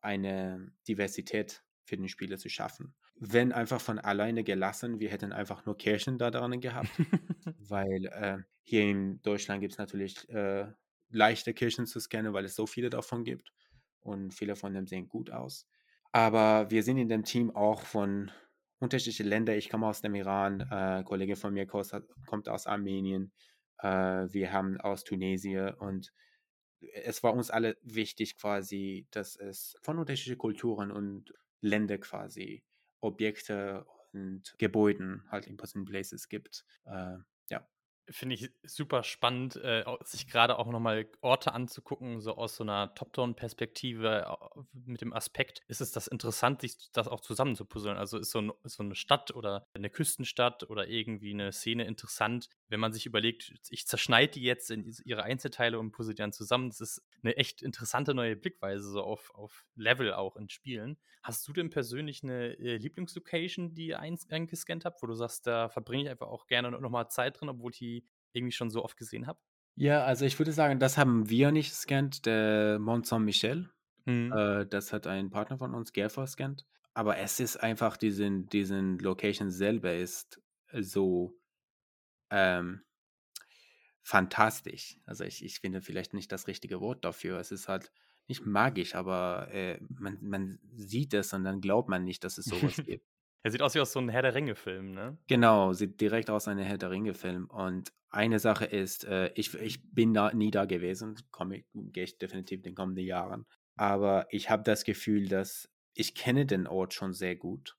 eine 0.00 0.72
Diversität 0.86 1.64
für 1.84 1.96
den 1.96 2.08
Spieler 2.08 2.38
zu 2.38 2.48
schaffen. 2.48 2.94
Wenn 3.18 3.52
einfach 3.52 3.80
von 3.80 3.99
alleine 3.99 4.44
gelassen, 4.44 5.00
wir 5.00 5.11
hätten 5.11 5.32
einfach 5.32 5.64
nur 5.64 5.76
Kirchen 5.76 6.18
da 6.18 6.30
dran 6.30 6.61
gehabt, 6.61 6.90
weil 7.58 8.06
äh, 8.06 8.38
hier 8.62 8.82
in 8.82 9.23
Deutschland 9.23 9.61
gibt 9.61 9.73
es 9.73 9.78
natürlich 9.78 10.28
äh, 10.28 10.66
leichte 11.08 11.54
Kirchen 11.54 11.87
zu 11.87 12.00
scannen, 12.00 12.32
weil 12.32 12.44
es 12.44 12.56
so 12.56 12.66
viele 12.66 12.90
davon 12.90 13.25
gibt 13.25 13.52
und 14.00 14.35
viele 14.35 14.56
von 14.56 14.75
dem 14.75 14.87
sehen 14.87 15.08
gut 15.08 15.30
aus. 15.30 15.66
Aber 16.12 16.70
wir 16.70 16.82
sind 16.82 16.99
in 16.99 17.08
dem 17.08 17.25
Team 17.25 17.54
auch 17.54 17.82
von 17.82 18.30
unterschiedliche 18.78 19.23
Länder. 19.23 19.56
Ich 19.56 19.70
komme 19.70 19.87
aus 19.87 20.02
dem 20.02 20.14
Iran, 20.14 20.61
äh, 20.61 20.99
ein 20.99 21.04
Kollege 21.04 21.37
von 21.37 21.54
mir 21.54 21.66
kommt 21.66 22.49
aus 22.49 22.66
Armenien, 22.66 23.32
äh, 23.78 23.88
wir 23.88 24.52
haben 24.52 24.80
aus 24.80 25.04
Tunesien 25.04 25.75
und 25.75 26.12
es 26.80 27.23
war 27.23 27.35
uns 27.35 27.50
alle 27.50 27.76
wichtig 27.82 28.37
quasi, 28.37 29.06
dass 29.11 29.37
es 29.37 29.76
von 29.82 29.99
unterschiedlichen 29.99 30.38
Kulturen 30.38 30.90
und 30.90 31.32
Ländern 31.61 32.00
quasi 32.00 32.62
Objekte 33.00 33.87
und 34.12 34.55
Gebäuden 34.59 35.25
halt 35.31 35.47
in 35.47 35.57
Person 35.57 35.85
Places 35.85 36.29
gibt. 36.29 36.65
Äh, 36.85 37.19
ja. 37.50 37.67
Finde 38.09 38.37
ich 38.37 38.50
super 38.62 39.03
spannend, 39.03 39.57
äh, 39.57 39.85
sich 40.05 40.29
gerade 40.29 40.59
auch 40.59 40.69
nochmal 40.69 41.09
Orte 41.23 41.53
anzugucken, 41.53 42.21
so 42.21 42.37
aus 42.37 42.55
so 42.55 42.62
einer 42.62 42.95
Top-Down-Perspektive 42.95 44.38
mit 44.73 45.00
dem 45.00 45.12
Aspekt, 45.12 45.62
ist 45.67 45.81
es 45.81 45.91
das 45.91 46.07
interessant, 46.07 46.61
sich 46.61 46.76
das 46.93 47.09
auch 47.09 47.21
zusammenzupuzzeln? 47.21 47.97
Also 47.97 48.19
ist 48.19 48.31
so, 48.31 48.41
ein, 48.41 48.53
so 48.62 48.85
eine 48.85 48.95
Stadt 48.95 49.35
oder 49.35 49.67
eine 49.75 49.91
Küstenstadt 49.91 50.71
oder 50.71 50.87
irgendwie 50.87 51.33
eine 51.33 51.50
Szene 51.50 51.85
interessant, 51.85 52.49
wenn 52.69 52.79
man 52.79 52.93
sich 52.93 53.07
überlegt, 53.07 53.53
ich 53.71 53.87
zerschneide 53.87 54.33
die 54.35 54.43
jetzt 54.43 54.71
in 54.71 54.88
ihre 55.05 55.25
Einzelteile 55.25 55.79
und 55.79 55.91
puzzle 55.91 56.15
die 56.15 56.23
dann 56.23 56.33
zusammen. 56.33 56.69
Das 56.69 56.81
ist 56.81 57.03
eine 57.26 57.37
echt 57.37 57.62
interessante 57.62 58.14
neue 58.14 58.37
Blickweise 58.37 58.88
so 58.88 59.02
auf, 59.02 59.30
auf 59.35 59.66
Level 59.75 60.12
auch 60.12 60.37
in 60.37 60.49
Spielen. 60.49 60.97
Hast 61.23 61.47
du 61.47 61.52
denn 61.52 61.71
persönlich 61.71 62.23
eine 62.23 62.56
äh, 62.59 62.76
Lieblingslocation, 62.76 63.75
die 63.75 63.88
ihr 63.88 64.00
eingescannt 64.00 64.85
habt, 64.85 65.02
wo 65.02 65.06
du 65.06 65.14
sagst, 65.14 65.47
da 65.47 65.68
verbringe 65.68 66.04
ich 66.04 66.11
einfach 66.11 66.28
auch 66.28 66.47
gerne 66.47 66.71
nochmal 66.71 67.09
Zeit 67.09 67.40
drin, 67.40 67.49
obwohl 67.49 67.73
ich 67.73 67.78
die 67.78 68.06
irgendwie 68.33 68.52
schon 68.52 68.71
so 68.71 68.85
oft 68.85 68.97
gesehen 68.97 69.26
habe? 69.26 69.38
Ja, 69.75 70.04
also 70.04 70.25
ich 70.25 70.38
würde 70.38 70.52
sagen, 70.52 70.78
das 70.78 70.97
haben 70.97 71.28
wir 71.28 71.50
nicht 71.50 71.71
gescannt, 71.71 72.25
der 72.25 72.78
Mont 72.78 73.06
Saint-Michel. 73.06 73.68
Mhm. 74.04 74.33
Äh, 74.33 74.66
das 74.66 74.92
hat 74.92 75.06
ein 75.06 75.30
Partner 75.30 75.59
von 75.59 75.75
uns, 75.75 75.92
Gerfa, 75.92 76.23
gescannt. 76.23 76.64
Aber 76.95 77.18
es 77.18 77.40
ist 77.40 77.56
einfach, 77.59 77.97
diesen, 77.97 78.47
diesen 78.47 78.99
Location 79.00 79.50
selber 79.50 79.95
ist 79.95 80.40
so 80.73 81.37
ähm, 82.30 82.86
fantastisch. 84.06 85.00
Also 85.04 85.25
ich, 85.25 85.44
ich 85.44 85.58
finde 85.58 85.82
vielleicht 85.82 86.14
nicht 86.14 86.30
das 86.30 86.46
richtige 86.46 86.80
Wort 86.80 87.04
dafür. 87.04 87.40
Es 87.40 87.50
ist 87.50 87.66
halt 87.66 87.90
nicht 88.28 88.46
magisch, 88.46 88.94
aber 88.94 89.48
äh, 89.50 89.80
man, 89.88 90.18
man 90.20 90.60
sieht 90.76 91.12
es 91.12 91.32
und 91.32 91.42
dann 91.42 91.60
glaubt 91.60 91.88
man 91.88 92.04
nicht, 92.04 92.22
dass 92.22 92.38
es 92.38 92.44
sowas 92.44 92.76
gibt. 92.86 93.04
Er 93.42 93.50
sieht 93.50 93.62
aus 93.62 93.75
wie 93.75 93.80
aus 93.80 93.92
so 93.92 93.98
einem 93.98 94.08
Herr 94.08 94.22
der 94.22 94.34
Ringe-Film, 94.36 94.92
ne? 94.92 95.18
Genau, 95.26 95.72
sieht 95.72 96.00
direkt 96.00 96.30
aus 96.30 96.46
wie 96.46 96.50
ein 96.50 96.58
Herr 96.58 96.78
der 96.78 96.90
Ringe-Film. 96.90 97.46
Und 97.50 97.92
eine 98.08 98.38
Sache 98.38 98.64
ist, 98.64 99.04
äh, 99.04 99.32
ich, 99.34 99.54
ich 99.54 99.92
bin 99.92 100.14
da 100.14 100.32
nie 100.32 100.52
da 100.52 100.66
gewesen, 100.66 101.16
komme 101.32 101.64
gehe 101.75 102.04
ich 102.04 102.18
definitiv 102.18 102.58
in 102.58 102.62
den 102.62 102.75
kommenden 102.76 103.04
Jahren. 103.04 103.44
Aber 103.75 104.28
ich 104.30 104.50
habe 104.50 104.62
das 104.62 104.84
Gefühl, 104.84 105.28
dass 105.28 105.68
ich 105.94 106.14
kenne 106.14 106.46
den 106.46 106.68
Ort 106.68 106.94
schon 106.94 107.12
sehr 107.12 107.34
gut. 107.34 107.76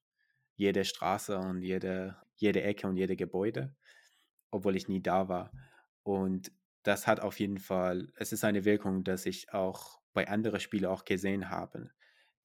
Jede 0.56 0.84
Straße 0.84 1.38
und 1.38 1.62
jede, 1.62 2.18
jede 2.36 2.64
Ecke 2.64 2.86
und 2.88 2.98
jede 2.98 3.16
Gebäude, 3.16 3.74
obwohl 4.52 4.76
ich 4.76 4.90
nie 4.90 5.02
da 5.02 5.30
war. 5.30 5.52
Und 6.08 6.52
das 6.84 7.06
hat 7.08 7.20
auf 7.20 7.40
jeden 7.40 7.60
Fall, 7.60 8.12
es 8.16 8.32
ist 8.32 8.44
eine 8.44 8.66
Wirkung, 8.66 9.04
dass 9.04 9.26
ich 9.26 9.54
auch 9.54 10.00
bei 10.14 10.28
anderen 10.28 10.60
Spielen 10.60 10.86
auch 10.86 11.06
gesehen 11.06 11.50
habe 11.50 11.92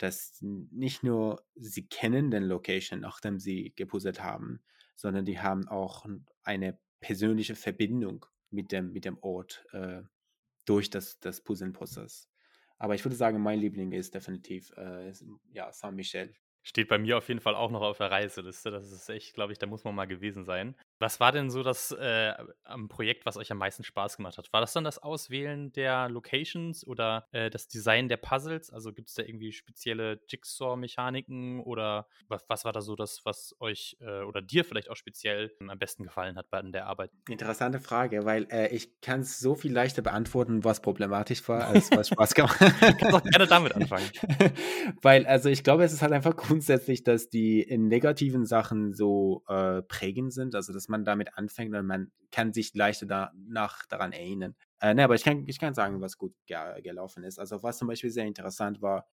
dass 0.03 0.39
nicht 0.43 1.05
nur 1.05 1.45
sie 1.55 1.87
kennen 1.87 2.33
den 2.33 2.43
Location, 2.43 3.01
nachdem 3.01 3.39
sie 3.39 3.73
gepuzzelt 3.77 4.21
haben, 4.21 4.61
sondern 4.97 5.25
die 5.25 5.39
haben 5.39 5.69
auch 5.69 6.05
eine 6.43 6.77
persönliche 7.01 7.55
Verbindung 7.55 8.27
mit 8.51 8.73
dem, 8.73 8.93
mit 8.93 9.05
dem 9.05 9.19
Ort 9.23 9.65
äh, 9.73 10.03
durch 10.65 10.91
das, 10.91 11.21
das 11.21 11.41
Puzzeln-Prozess. 11.43 12.29
Aber 12.79 12.97
ich 12.97 13.05
würde 13.05 13.15
sagen, 13.15 13.41
mein 13.41 13.61
Liebling 13.61 13.93
ist 13.93 14.13
definitiv 14.15 14.73
äh, 14.77 15.13
ja, 15.53 15.73
Saint-Michel. 15.73 16.35
Steht 16.65 16.89
bei 16.89 16.99
mir 16.99 17.19
auf 17.19 17.29
jeden 17.29 17.41
Fall 17.41 17.55
auch 17.55 17.71
noch 17.71 17.83
auf 17.83 17.99
der 17.99 18.11
Reiseliste. 18.11 18.73
Das 18.73 18.91
ist 18.91 19.09
echt, 19.09 19.35
glaube 19.35 19.53
ich, 19.53 19.59
da 19.59 19.67
muss 19.67 19.85
man 19.85 19.95
mal 19.95 20.07
gewesen 20.07 20.45
sein. 20.45 20.77
Was 21.03 21.19
war 21.19 21.33
denn 21.33 21.51
so 21.51 21.65
das 21.65 21.91
äh, 21.91 22.33
am 22.63 22.89
Projekt, 22.89 23.27
was 23.27 23.37
euch 23.37 23.51
am 23.51 23.59
meisten 23.59 23.83
Spaß 23.83 24.19
gemacht 24.19 24.39
hat? 24.39 24.53
War 24.53 24.61
das 24.61 24.73
dann 24.73 24.85
das 24.85 25.01
Auswählen 25.01 25.73
der 25.73 26.09
Locations 26.09 26.87
oder 26.87 27.27
äh, 27.33 27.51
das 27.51 27.67
Design 27.67 28.09
der 28.09 28.19
Puzzles? 28.19 28.71
Also 28.71 28.93
gibt 28.93 29.09
es 29.09 29.17
da 29.17 29.25
irgendwie 29.25 29.51
spezielle 29.51 30.21
Jigsaw-Mechaniken 30.29 31.59
oder 31.59 32.07
was, 32.29 32.45
was, 32.47 32.65
war 32.65 32.73
da 32.73 32.81
so 32.83 32.95
das, 32.95 33.25
was 33.25 33.57
euch 33.59 33.97
äh, 33.99 34.23
oder 34.23 34.41
dir 34.41 34.65
vielleicht 34.65 34.91
auch 34.91 34.95
speziell 34.95 35.51
am 35.67 35.77
besten 35.77 36.05
gefallen 36.05 36.37
hat 36.37 36.51
bei 36.51 36.63
der 36.63 36.87
Arbeit? 36.87 37.11
Interessante 37.29 37.81
Frage, 37.81 38.25
weil 38.25 38.47
äh, 38.53 38.69
ich 38.69 39.01
kann 39.01 39.23
es 39.23 39.41
so 39.41 39.57
viel 39.57 39.73
leichter 39.73 40.03
beantworten, 40.03 40.63
was 40.63 40.83
problematisch 40.83 41.49
war, 41.49 41.67
als 41.67 41.91
was 41.91 42.11
Spaß 42.11 42.35
gemacht 42.37 42.61
hat. 42.61 42.91
ich 42.91 42.99
kann 42.99 43.13
auch 43.13 43.25
gerne 43.25 43.49
damit 43.49 43.75
anfangen. 43.75 44.09
weil, 45.03 45.27
also 45.27 45.49
ich 45.49 45.65
glaube, 45.65 45.83
es 45.83 45.93
ist 45.93 46.03
halt 46.03 46.13
einfach 46.13 46.37
grundsätzlich, 46.37 47.03
dass 47.03 47.29
die 47.29 47.61
in 47.61 47.89
negativen 47.89 48.47
Sachen 48.47 48.95
so 48.95 49.43
äh, 49.49 49.83
prägend 49.83 50.33
sind, 50.33 50.55
also 50.55 50.73
dass 50.73 50.92
man 50.93 51.05
damit 51.05 51.37
anfängt 51.37 51.75
und 51.75 51.87
man 51.87 52.13
kann 52.31 52.53
sich 52.53 52.75
leichter 52.75 53.07
danach 53.07 53.85
daran 53.87 54.13
erinnern. 54.13 54.55
Äh, 54.81 54.95
ne, 54.95 55.05
aber 55.05 55.15
ich 55.15 55.25
kann, 55.25 55.45
ich 55.47 55.59
kann 55.59 55.75
sagen, 55.75 56.01
was 56.01 56.17
gut 56.17 56.35
ge 56.47 56.81
gelaufen 56.83 57.25
ist. 57.25 57.39
Also 57.39 57.63
was 57.63 57.79
zum 57.79 57.89
Beispiel 57.89 58.11
sehr 58.11 58.27
interessant 58.27 58.81
war, 58.81 59.07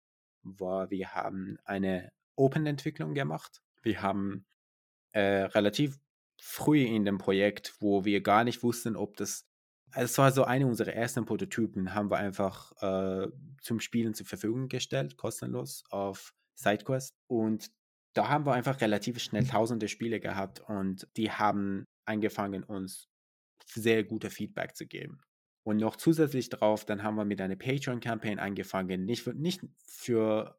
war, 0.43 0.91
wir 0.91 1.15
haben 1.15 1.59
eine 1.65 2.13
Open-Entwicklung 2.37 3.15
gemacht. 3.15 3.63
Wir 3.83 4.03
haben 4.03 4.47
äh, 5.13 5.45
relativ 5.45 5.99
früh 6.41 6.85
in 6.85 7.05
dem 7.05 7.19
Projekt, 7.19 7.75
wo 7.81 8.05
wir 8.05 8.23
gar 8.23 8.45
nicht 8.45 8.63
wussten, 8.63 8.97
ob 8.97 9.17
das 9.17 9.49
es 9.95 10.19
war 10.19 10.33
so 10.33 10.45
eine 10.45 10.67
unserer 10.67 10.93
ersten 10.93 11.25
Prototypen, 11.25 11.95
haben 11.95 12.11
wir 12.11 12.19
einfach 12.19 12.73
äh, 12.83 13.29
zum 13.61 13.81
Spielen 13.81 14.15
zur 14.15 14.27
Verfügung 14.27 14.69
gestellt, 14.69 15.17
kostenlos 15.17 15.85
auf 15.91 16.35
SideQuest. 16.57 17.17
Und 17.27 17.71
da 18.15 18.29
haben 18.29 18.47
wir 18.47 18.53
einfach 18.53 18.81
relativ 18.81 19.19
schnell 19.19 19.47
tausende 19.47 19.89
Spiele 19.89 20.21
gehabt 20.21 20.61
und 20.61 21.07
die 21.17 21.31
haben 21.31 21.85
angefangen, 22.05 22.65
uns 22.65 23.09
sehr 23.67 24.05
gute 24.05 24.31
Feedback 24.31 24.77
zu 24.77 24.87
geben. 24.87 25.21
Und 25.63 25.77
noch 25.77 25.97
zusätzlich 25.97 26.49
darauf, 26.49 26.87
dann 26.87 27.03
haben 27.03 27.17
wir 27.17 27.27
mit 27.27 27.41
einer 27.41 27.57
Patreon-Campaign 27.57 28.39
angefangen, 28.39 29.05
nicht 29.05 29.23
für, 29.23 29.35
nicht 29.35 29.61
für, 29.87 30.59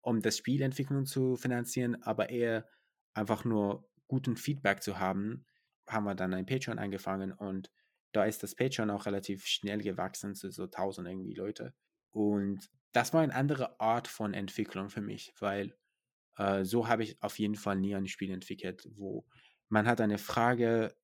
um 0.00 0.22
das 0.22 0.38
Spielentwicklung 0.38 1.04
zu 1.04 1.36
finanzieren, 1.36 2.02
aber 2.02 2.30
eher 2.30 2.66
einfach 3.12 3.44
nur 3.44 3.88
guten 4.08 4.36
Feedback 4.36 4.82
zu 4.82 4.98
haben, 4.98 5.44
haben 5.86 6.04
wir 6.04 6.14
dann 6.14 6.32
ein 6.32 6.46
Patreon 6.46 6.78
angefangen 6.78 7.32
und 7.32 7.70
da 8.12 8.24
ist 8.24 8.42
das 8.42 8.54
Patreon 8.54 8.90
auch 8.90 9.04
relativ 9.04 9.46
schnell 9.46 9.82
gewachsen 9.82 10.34
zu 10.34 10.50
so 10.50 10.64
1000 10.64 11.06
irgendwie 11.06 11.34
Leute. 11.34 11.74
Und 12.10 12.70
das 12.92 13.12
war 13.12 13.20
eine 13.20 13.34
andere 13.34 13.78
Art 13.78 14.08
von 14.08 14.32
Entwicklung 14.32 14.88
für 14.88 15.02
mich, 15.02 15.34
weil 15.38 15.76
äh, 16.36 16.64
so 16.64 16.88
habe 16.88 17.02
ich 17.02 17.22
auf 17.22 17.38
jeden 17.38 17.56
Fall 17.56 17.76
nie 17.76 17.94
ein 17.94 18.06
Spiel 18.06 18.30
entwickelt, 18.30 18.88
wo 18.92 19.24
man 19.68 19.86
hat 19.86 20.00
eine 20.00 20.18
Frage, 20.18 20.94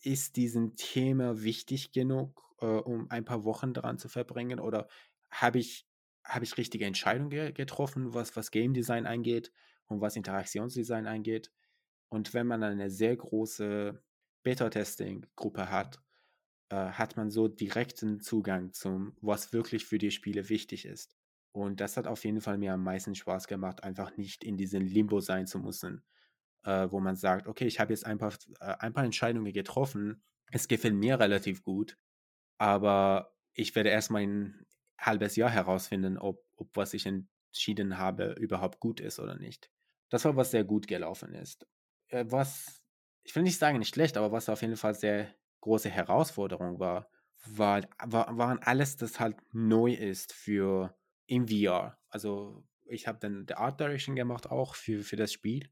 ist 0.00 0.36
diesem 0.36 0.76
Thema 0.76 1.42
wichtig 1.42 1.92
genug, 1.92 2.42
äh, 2.60 2.66
um 2.66 3.10
ein 3.10 3.24
paar 3.24 3.44
Wochen 3.44 3.74
daran 3.74 3.98
zu 3.98 4.08
verbringen 4.08 4.60
oder 4.60 4.88
habe 5.30 5.58
ich, 5.58 5.86
habe 6.24 6.44
ich 6.44 6.56
richtige 6.56 6.84
Entscheidungen 6.84 7.30
ge 7.30 7.52
getroffen, 7.52 8.14
was, 8.14 8.36
was 8.36 8.50
Game 8.50 8.74
Design 8.74 9.06
angeht 9.06 9.52
und 9.86 10.00
was 10.00 10.16
Interaktionsdesign 10.16 11.06
angeht. 11.06 11.50
Und 12.08 12.32
wenn 12.34 12.46
man 12.46 12.62
eine 12.62 12.90
sehr 12.90 13.16
große 13.16 14.02
Beta-Testing-Gruppe 14.42 15.70
hat, 15.70 16.00
äh, 16.70 16.76
hat 16.76 17.16
man 17.16 17.30
so 17.30 17.48
direkten 17.48 18.20
Zugang 18.20 18.72
zum, 18.72 19.16
was 19.20 19.52
wirklich 19.52 19.84
für 19.84 19.98
die 19.98 20.10
Spiele 20.10 20.48
wichtig 20.48 20.84
ist. 20.86 21.17
Und 21.52 21.80
das 21.80 21.96
hat 21.96 22.06
auf 22.06 22.24
jeden 22.24 22.40
Fall 22.40 22.58
mir 22.58 22.74
am 22.74 22.84
meisten 22.84 23.14
Spaß 23.14 23.46
gemacht, 23.46 23.82
einfach 23.82 24.16
nicht 24.16 24.44
in 24.44 24.56
diesem 24.56 24.86
Limbo 24.86 25.20
sein 25.20 25.46
zu 25.46 25.58
müssen, 25.58 26.04
äh, 26.64 26.88
wo 26.90 27.00
man 27.00 27.16
sagt, 27.16 27.46
okay, 27.46 27.66
ich 27.66 27.80
habe 27.80 27.92
jetzt 27.92 28.06
ein 28.06 28.18
paar, 28.18 28.34
äh, 28.60 28.74
ein 28.78 28.92
paar 28.92 29.04
Entscheidungen 29.04 29.52
getroffen, 29.52 30.22
es 30.52 30.68
gefällt 30.68 30.94
mir 30.94 31.18
relativ 31.18 31.62
gut, 31.62 31.98
aber 32.58 33.34
ich 33.54 33.74
werde 33.74 33.90
erstmal 33.90 34.22
ein 34.22 34.66
halbes 34.98 35.36
Jahr 35.36 35.50
herausfinden, 35.50 36.18
ob, 36.18 36.44
ob 36.56 36.76
was 36.76 36.94
ich 36.94 37.06
entschieden 37.06 37.98
habe 37.98 38.32
überhaupt 38.38 38.80
gut 38.80 39.00
ist 39.00 39.18
oder 39.18 39.36
nicht. 39.36 39.70
Das 40.10 40.24
war, 40.24 40.36
was 40.36 40.50
sehr 40.50 40.64
gut 40.64 40.86
gelaufen 40.86 41.34
ist. 41.34 41.66
Äh, 42.08 42.24
was, 42.28 42.84
ich 43.24 43.34
will 43.34 43.42
nicht 43.42 43.58
sagen 43.58 43.78
nicht 43.78 43.94
schlecht, 43.94 44.16
aber 44.16 44.32
was 44.32 44.48
auf 44.48 44.62
jeden 44.62 44.76
Fall 44.76 44.94
sehr 44.94 45.34
große 45.60 45.90
Herausforderung 45.90 46.78
war, 46.78 47.10
war, 47.46 47.82
war 48.04 48.36
waren 48.36 48.58
alles, 48.60 48.96
das 48.96 49.20
halt 49.20 49.36
neu 49.52 49.92
ist 49.92 50.32
für 50.32 50.97
im 51.28 51.46
VR. 51.46 51.96
Also 52.08 52.64
ich 52.86 53.06
habe 53.06 53.18
dann 53.20 53.46
die 53.46 53.54
Art 53.54 53.78
Direction 53.78 54.16
gemacht 54.16 54.50
auch 54.50 54.74
für, 54.74 55.02
für 55.04 55.16
das 55.16 55.32
Spiel. 55.32 55.70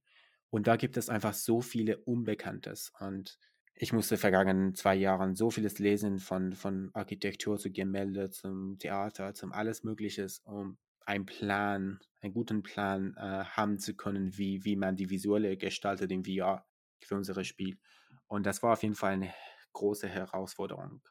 Und 0.51 0.69
da 0.69 0.77
gibt 0.77 0.97
es 0.97 1.09
einfach 1.09 1.35
so 1.35 1.61
viele 1.61 1.99
Unbekanntes. 1.99 2.93
Und 3.01 3.39
ich 3.75 3.93
musste 3.93 4.17
vergangenen 4.17 4.75
zwei 4.75 4.95
Jahren 4.95 5.35
so 5.35 5.51
vieles 5.51 5.79
lesen 5.79 6.21
von, 6.21 6.53
von 6.53 6.91
Architektur 6.95 7.59
zu 7.59 7.73
Gemälde, 7.73 8.31
zum 8.31 8.79
Theater, 8.79 9.35
zum 9.35 9.53
alles 9.53 9.83
Mögliche, 9.83 10.27
um 10.45 10.79
einen 11.05 11.27
Plan, 11.27 12.01
einen 12.21 12.33
guten 12.33 12.63
Plan 12.63 13.15
äh, 13.17 13.45
haben 13.45 13.79
zu 13.79 13.95
können, 13.95 14.37
wie, 14.37 14.65
wie 14.65 14.77
man 14.77 14.97
die 14.97 15.11
visuelle 15.11 15.57
gestaltet 15.57 16.11
im 16.13 16.25
VR 16.25 16.67
für 17.01 17.17
unser 17.17 17.43
Spiel. 17.45 17.79
Und 18.27 18.45
das 18.47 18.63
war 18.63 18.75
auf 18.75 18.83
jeden 18.83 18.95
Fall 18.95 19.13
eine 19.13 19.33
große 19.73 20.09
Herausforderung, 20.09 21.03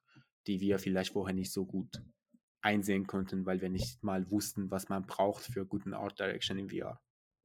die 0.48 0.60
wir 0.60 0.80
vielleicht 0.80 1.14
vorher 1.14 1.36
nicht 1.36 1.52
so 1.52 1.66
gut 1.66 2.02
einsehen 2.65 3.05
konnten, 3.05 3.45
weil 3.45 3.62
wir 3.62 3.69
nicht 3.69 4.03
mal 4.03 4.29
wussten, 4.31 4.72
was 4.72 4.89
man 4.89 5.05
braucht 5.05 5.43
für 5.45 5.65
guten 5.65 5.93
Art 5.93 6.19
Direction 6.19 6.57
im 6.57 6.69
VR. 6.69 7.00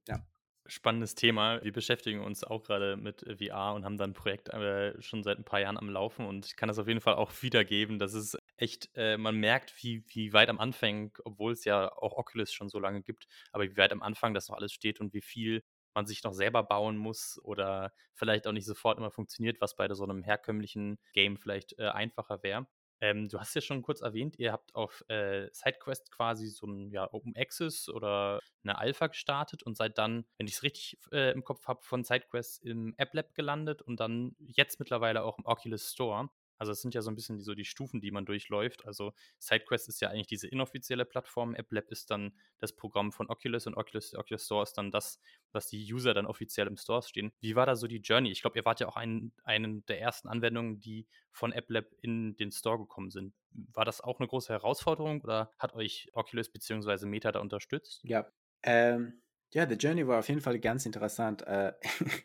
Ja. 0.08 0.26
Spannendes 0.66 1.14
Thema. 1.14 1.62
Wir 1.62 1.72
beschäftigen 1.72 2.20
uns 2.20 2.42
auch 2.44 2.62
gerade 2.62 2.96
mit 2.96 3.24
VR 3.38 3.74
und 3.74 3.84
haben 3.84 3.98
dann 3.98 4.10
ein 4.10 4.14
Projekt 4.14 4.48
äh, 4.48 5.00
schon 5.02 5.22
seit 5.22 5.38
ein 5.38 5.44
paar 5.44 5.60
Jahren 5.60 5.76
am 5.76 5.90
Laufen 5.90 6.26
und 6.26 6.46
ich 6.46 6.56
kann 6.56 6.68
das 6.68 6.78
auf 6.78 6.88
jeden 6.88 7.00
Fall 7.00 7.14
auch 7.14 7.32
wiedergeben, 7.42 7.98
dass 7.98 8.14
es 8.14 8.36
echt, 8.56 8.88
äh, 8.94 9.16
man 9.16 9.36
merkt, 9.36 9.74
wie, 9.82 10.04
wie 10.08 10.32
weit 10.32 10.48
am 10.48 10.58
Anfang, 10.58 11.12
obwohl 11.24 11.52
es 11.52 11.64
ja 11.64 11.92
auch 11.92 12.16
Oculus 12.16 12.52
schon 12.52 12.68
so 12.68 12.78
lange 12.78 13.02
gibt, 13.02 13.26
aber 13.52 13.64
wie 13.64 13.76
weit 13.76 13.92
am 13.92 14.02
Anfang 14.02 14.32
das 14.32 14.48
noch 14.48 14.56
alles 14.56 14.72
steht 14.72 15.00
und 15.00 15.12
wie 15.12 15.22
viel 15.22 15.62
man 15.94 16.06
sich 16.06 16.22
noch 16.22 16.34
selber 16.34 16.62
bauen 16.62 16.96
muss 16.96 17.38
oder 17.42 17.92
vielleicht 18.14 18.46
auch 18.46 18.52
nicht 18.52 18.66
sofort 18.66 18.98
immer 18.98 19.10
funktioniert, 19.10 19.60
was 19.60 19.74
bei 19.74 19.92
so 19.92 20.04
einem 20.04 20.22
herkömmlichen 20.22 20.98
Game 21.12 21.36
vielleicht 21.36 21.78
äh, 21.78 21.88
einfacher 21.88 22.42
wäre. 22.42 22.66
Ähm, 23.00 23.28
du 23.28 23.38
hast 23.38 23.54
ja 23.54 23.60
schon 23.60 23.82
kurz 23.82 24.00
erwähnt, 24.02 24.38
ihr 24.38 24.52
habt 24.52 24.74
auf 24.74 25.04
äh, 25.08 25.48
SideQuest 25.52 26.10
quasi 26.10 26.48
so 26.48 26.66
ein 26.66 26.90
ja, 26.90 27.12
Open 27.12 27.34
Access 27.36 27.88
oder 27.88 28.40
eine 28.62 28.78
Alpha 28.78 29.06
gestartet 29.06 29.62
und 29.62 29.76
seid 29.76 29.96
dann, 29.98 30.24
wenn 30.36 30.46
ich 30.46 30.54
es 30.54 30.62
richtig 30.62 30.98
äh, 31.12 31.32
im 31.32 31.44
Kopf 31.44 31.66
habe, 31.66 31.80
von 31.82 32.04
SideQuest 32.04 32.64
im 32.64 32.94
App 32.98 33.14
Lab 33.14 33.34
gelandet 33.34 33.82
und 33.82 34.00
dann 34.00 34.36
jetzt 34.38 34.80
mittlerweile 34.80 35.24
auch 35.24 35.38
im 35.38 35.46
Oculus 35.46 35.90
Store. 35.92 36.28
Also 36.60 36.72
es 36.72 36.82
sind 36.82 36.94
ja 36.94 37.00
so 37.00 37.10
ein 37.10 37.14
bisschen 37.14 37.38
die, 37.38 37.42
so 37.42 37.54
die 37.54 37.64
Stufen, 37.64 38.02
die 38.02 38.10
man 38.10 38.26
durchläuft. 38.26 38.84
Also 38.86 39.14
SideQuest 39.38 39.88
ist 39.88 40.02
ja 40.02 40.10
eigentlich 40.10 40.26
diese 40.26 40.46
inoffizielle 40.46 41.06
Plattform. 41.06 41.54
AppLab 41.54 41.90
ist 41.90 42.10
dann 42.10 42.34
das 42.58 42.76
Programm 42.76 43.12
von 43.12 43.30
Oculus 43.30 43.66
und 43.66 43.76
Oculus, 43.76 44.14
Oculus 44.14 44.44
Store 44.44 44.62
ist 44.62 44.74
dann 44.74 44.90
das, 44.90 45.18
was 45.52 45.68
die 45.68 45.90
User 45.90 46.12
dann 46.12 46.26
offiziell 46.26 46.66
im 46.66 46.76
Store 46.76 47.02
stehen. 47.02 47.32
Wie 47.40 47.56
war 47.56 47.64
da 47.64 47.76
so 47.76 47.86
die 47.86 47.96
Journey? 47.96 48.30
Ich 48.30 48.42
glaube, 48.42 48.58
ihr 48.58 48.64
wart 48.66 48.78
ja 48.78 48.88
auch 48.88 48.96
ein, 48.96 49.32
eine 49.42 49.80
der 49.88 50.02
ersten 50.02 50.28
Anwendungen, 50.28 50.80
die 50.80 51.06
von 51.32 51.54
AppLab 51.54 51.86
in 52.02 52.36
den 52.36 52.52
Store 52.52 52.78
gekommen 52.78 53.10
sind. 53.10 53.32
War 53.72 53.86
das 53.86 54.02
auch 54.02 54.20
eine 54.20 54.28
große 54.28 54.52
Herausforderung 54.52 55.22
oder 55.22 55.50
hat 55.58 55.74
euch 55.74 56.10
Oculus 56.12 56.50
bzw. 56.50 57.06
Meta 57.06 57.32
da 57.32 57.40
unterstützt? 57.40 58.02
Ja, 58.04 58.30
ähm, 58.62 59.22
ja, 59.52 59.66
the 59.66 59.76
Journey 59.76 60.06
war 60.06 60.18
auf 60.18 60.28
jeden 60.28 60.42
Fall 60.42 60.60
ganz 60.60 60.84
interessant, 60.86 61.42
äh, 61.46 61.72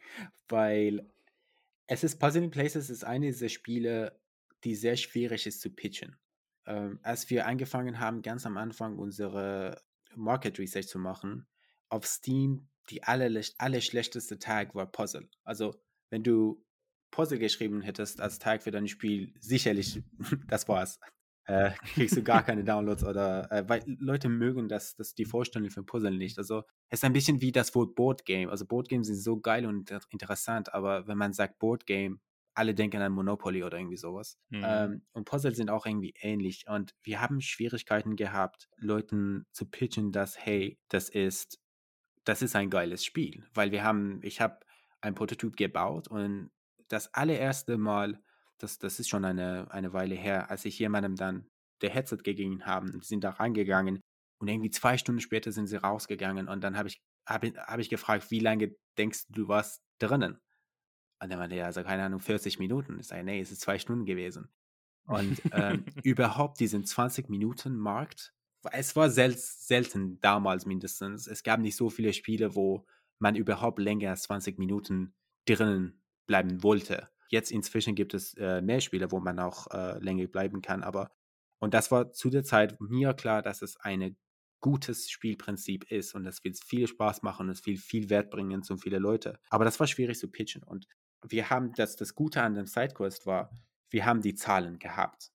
weil 0.49 1.09
es 1.87 2.03
ist 2.03 2.19
Puzzling 2.19 2.51
Places 2.51 2.89
ist 2.89 3.03
eine 3.03 3.27
dieser 3.27 3.49
Spiele, 3.49 4.19
die 4.65 4.75
sehr 4.75 4.97
schwierig 4.97 5.47
ist 5.47 5.61
zu 5.61 5.69
pitchen. 5.69 6.17
Ähm, 6.65 6.99
als 7.03 7.29
wir 7.29 7.45
angefangen 7.45 7.99
haben, 7.99 8.21
ganz 8.21 8.45
am 8.45 8.57
Anfang 8.57 8.97
unsere 8.97 9.81
Market 10.15 10.59
Research 10.59 10.87
zu 10.87 10.99
machen, 10.99 11.47
auf 11.89 12.05
Steam 12.05 12.67
die 12.89 13.03
aller, 13.03 13.41
aller 13.57 13.81
schlechteste 13.81 14.39
Tag 14.39 14.75
war 14.75 14.91
Puzzle. 14.91 15.29
Also 15.43 15.75
wenn 16.09 16.23
du 16.23 16.63
Puzzle 17.11 17.39
geschrieben 17.39 17.81
hättest 17.81 18.21
als 18.21 18.39
Tag 18.39 18.63
für 18.63 18.71
dein 18.71 18.87
Spiel, 18.87 19.33
sicherlich, 19.39 20.03
das 20.47 20.67
war's. 20.67 20.99
Äh, 21.47 21.71
kriegst 21.93 22.17
du 22.17 22.23
gar 22.23 22.41
keine 22.43 22.63
Downloads 22.63 23.03
oder 23.03 23.51
äh, 23.51 23.69
weil 23.69 23.83
Leute 23.85 24.29
mögen 24.29 24.67
das, 24.67 24.95
das 24.95 25.13
die 25.13 25.25
Vorstellung 25.25 25.69
für 25.69 25.83
Puzzle 25.83 26.17
nicht. 26.17 26.39
Also 26.39 26.63
es 26.89 26.99
ist 26.99 27.03
ein 27.03 27.13
bisschen 27.13 27.39
wie 27.39 27.51
das 27.51 27.75
Wort 27.75 27.93
Board 27.93 28.25
Game. 28.25 28.49
Also 28.49 28.65
Board 28.65 28.89
Games 28.89 29.07
sind 29.07 29.17
so 29.17 29.39
geil 29.39 29.67
und 29.67 29.91
interessant, 30.09 30.73
aber 30.73 31.07
wenn 31.07 31.19
man 31.19 31.33
sagt 31.33 31.59
Board 31.59 31.85
Game, 31.85 32.19
alle 32.55 32.73
denken 32.73 33.01
an 33.01 33.11
Monopoly 33.11 33.63
oder 33.63 33.77
irgendwie 33.77 33.97
sowas. 33.97 34.37
Mhm. 34.49 34.63
Ähm, 34.65 35.05
und 35.11 35.25
Puzzle 35.25 35.53
sind 35.53 35.69
auch 35.69 35.85
irgendwie 35.85 36.13
ähnlich. 36.19 36.65
Und 36.67 36.95
wir 37.03 37.21
haben 37.21 37.41
Schwierigkeiten 37.41 38.15
gehabt, 38.15 38.69
Leuten 38.77 39.45
zu 39.51 39.69
pitchen, 39.69 40.11
dass, 40.11 40.37
hey, 40.37 40.79
das 40.89 41.09
ist, 41.09 41.59
das 42.23 42.41
ist 42.41 42.55
ein 42.55 42.69
geiles 42.69 43.05
Spiel. 43.05 43.45
Weil 43.53 43.71
wir 43.71 43.83
haben, 43.83 44.19
ich 44.23 44.41
habe 44.41 44.59
ein 45.01 45.15
Prototyp 45.15 45.55
gebaut 45.55 46.07
und 46.07 46.49
das 46.87 47.13
allererste 47.13 47.77
Mal, 47.77 48.19
das, 48.57 48.79
das 48.79 48.99
ist 48.99 49.09
schon 49.09 49.25
eine, 49.25 49.71
eine 49.71 49.93
Weile 49.93 50.15
her, 50.15 50.49
als 50.49 50.65
ich 50.65 50.79
jemandem 50.79 51.15
dann 51.15 51.47
der 51.81 51.89
Headset 51.89 52.17
gegeben 52.23 52.65
habe, 52.65 52.91
und 52.91 53.03
sind 53.03 53.23
da 53.23 53.31
reingegangen 53.31 54.01
und 54.39 54.47
irgendwie 54.47 54.69
zwei 54.69 54.97
Stunden 54.97 55.21
später 55.21 55.51
sind 55.51 55.67
sie 55.67 55.77
rausgegangen 55.77 56.47
und 56.47 56.63
dann 56.63 56.77
habe 56.77 56.87
ich, 56.87 57.01
hab, 57.25 57.43
hab 57.43 57.79
ich 57.79 57.89
gefragt, 57.89 58.31
wie 58.31 58.39
lange 58.39 58.75
denkst 58.97 59.25
du, 59.29 59.47
warst 59.47 59.81
drinnen? 59.99 60.39
Und 61.21 61.29
der 61.29 61.37
meinte, 61.37 61.55
ja, 61.55 61.65
also 61.65 61.83
keine 61.83 62.03
Ahnung, 62.03 62.19
40 62.19 62.59
Minuten. 62.59 62.99
Ich 62.99 63.07
sage, 63.07 63.23
nee, 63.23 63.39
es 63.39 63.51
ist 63.51 63.61
zwei 63.61 63.79
Stunden 63.79 64.05
gewesen. 64.05 64.49
Und 65.07 65.41
ähm, 65.51 65.85
überhaupt 66.03 66.59
diesen 66.59 66.85
20 66.85 67.29
Minuten 67.29 67.77
Markt, 67.77 68.33
es 68.71 68.95
war 68.95 69.09
sel 69.09 69.35
selten 69.37 70.19
damals 70.21 70.65
mindestens. 70.65 71.27
Es 71.27 71.43
gab 71.43 71.59
nicht 71.59 71.75
so 71.75 71.89
viele 71.89 72.13
Spiele, 72.13 72.55
wo 72.55 72.85
man 73.19 73.35
überhaupt 73.35 73.79
länger 73.79 74.09
als 74.11 74.23
20 74.23 74.57
Minuten 74.57 75.13
drinnen 75.45 76.01
bleiben 76.27 76.63
wollte. 76.63 77.09
Jetzt 77.29 77.51
inzwischen 77.51 77.95
gibt 77.95 78.13
es 78.13 78.33
äh, 78.35 78.61
mehr 78.61 78.81
Spiele, 78.81 79.11
wo 79.11 79.19
man 79.19 79.39
auch 79.39 79.67
äh, 79.71 79.99
länger 79.99 80.27
bleiben 80.27 80.61
kann, 80.61 80.83
aber 80.83 81.11
und 81.59 81.73
das 81.73 81.89
war 81.89 82.11
zu 82.11 82.29
der 82.29 82.43
Zeit 82.43 82.79
mir 82.79 83.13
klar, 83.13 83.41
dass 83.41 83.61
es 83.61 83.77
ein 83.77 84.17
gutes 84.59 85.09
Spielprinzip 85.09 85.91
ist 85.91 86.15
und 86.15 86.25
es 86.25 86.43
wird 86.43 86.57
viel 86.63 86.87
Spaß 86.87 87.21
machen 87.21 87.47
und 87.47 87.51
es 87.51 87.65
will 87.65 87.77
viel 87.77 88.09
Wert 88.09 88.29
bringen 88.29 88.63
zu 88.63 88.77
viele 88.77 88.99
Leute. 88.99 89.39
Aber 89.49 89.65
das 89.65 89.79
war 89.79 89.87
schwierig 89.87 90.19
zu 90.19 90.29
pitchen 90.29 90.63
und 90.63 90.87
wir 91.29 91.49
haben 91.49 91.73
das, 91.73 91.95
das 91.95 92.15
Gute 92.15 92.41
an 92.41 92.55
dem 92.55 92.67
Sidequest 92.67 93.25
war, 93.25 93.51
wir 93.89 94.05
haben 94.05 94.21
die 94.21 94.35
Zahlen 94.35 94.79
gehabt. 94.79 95.31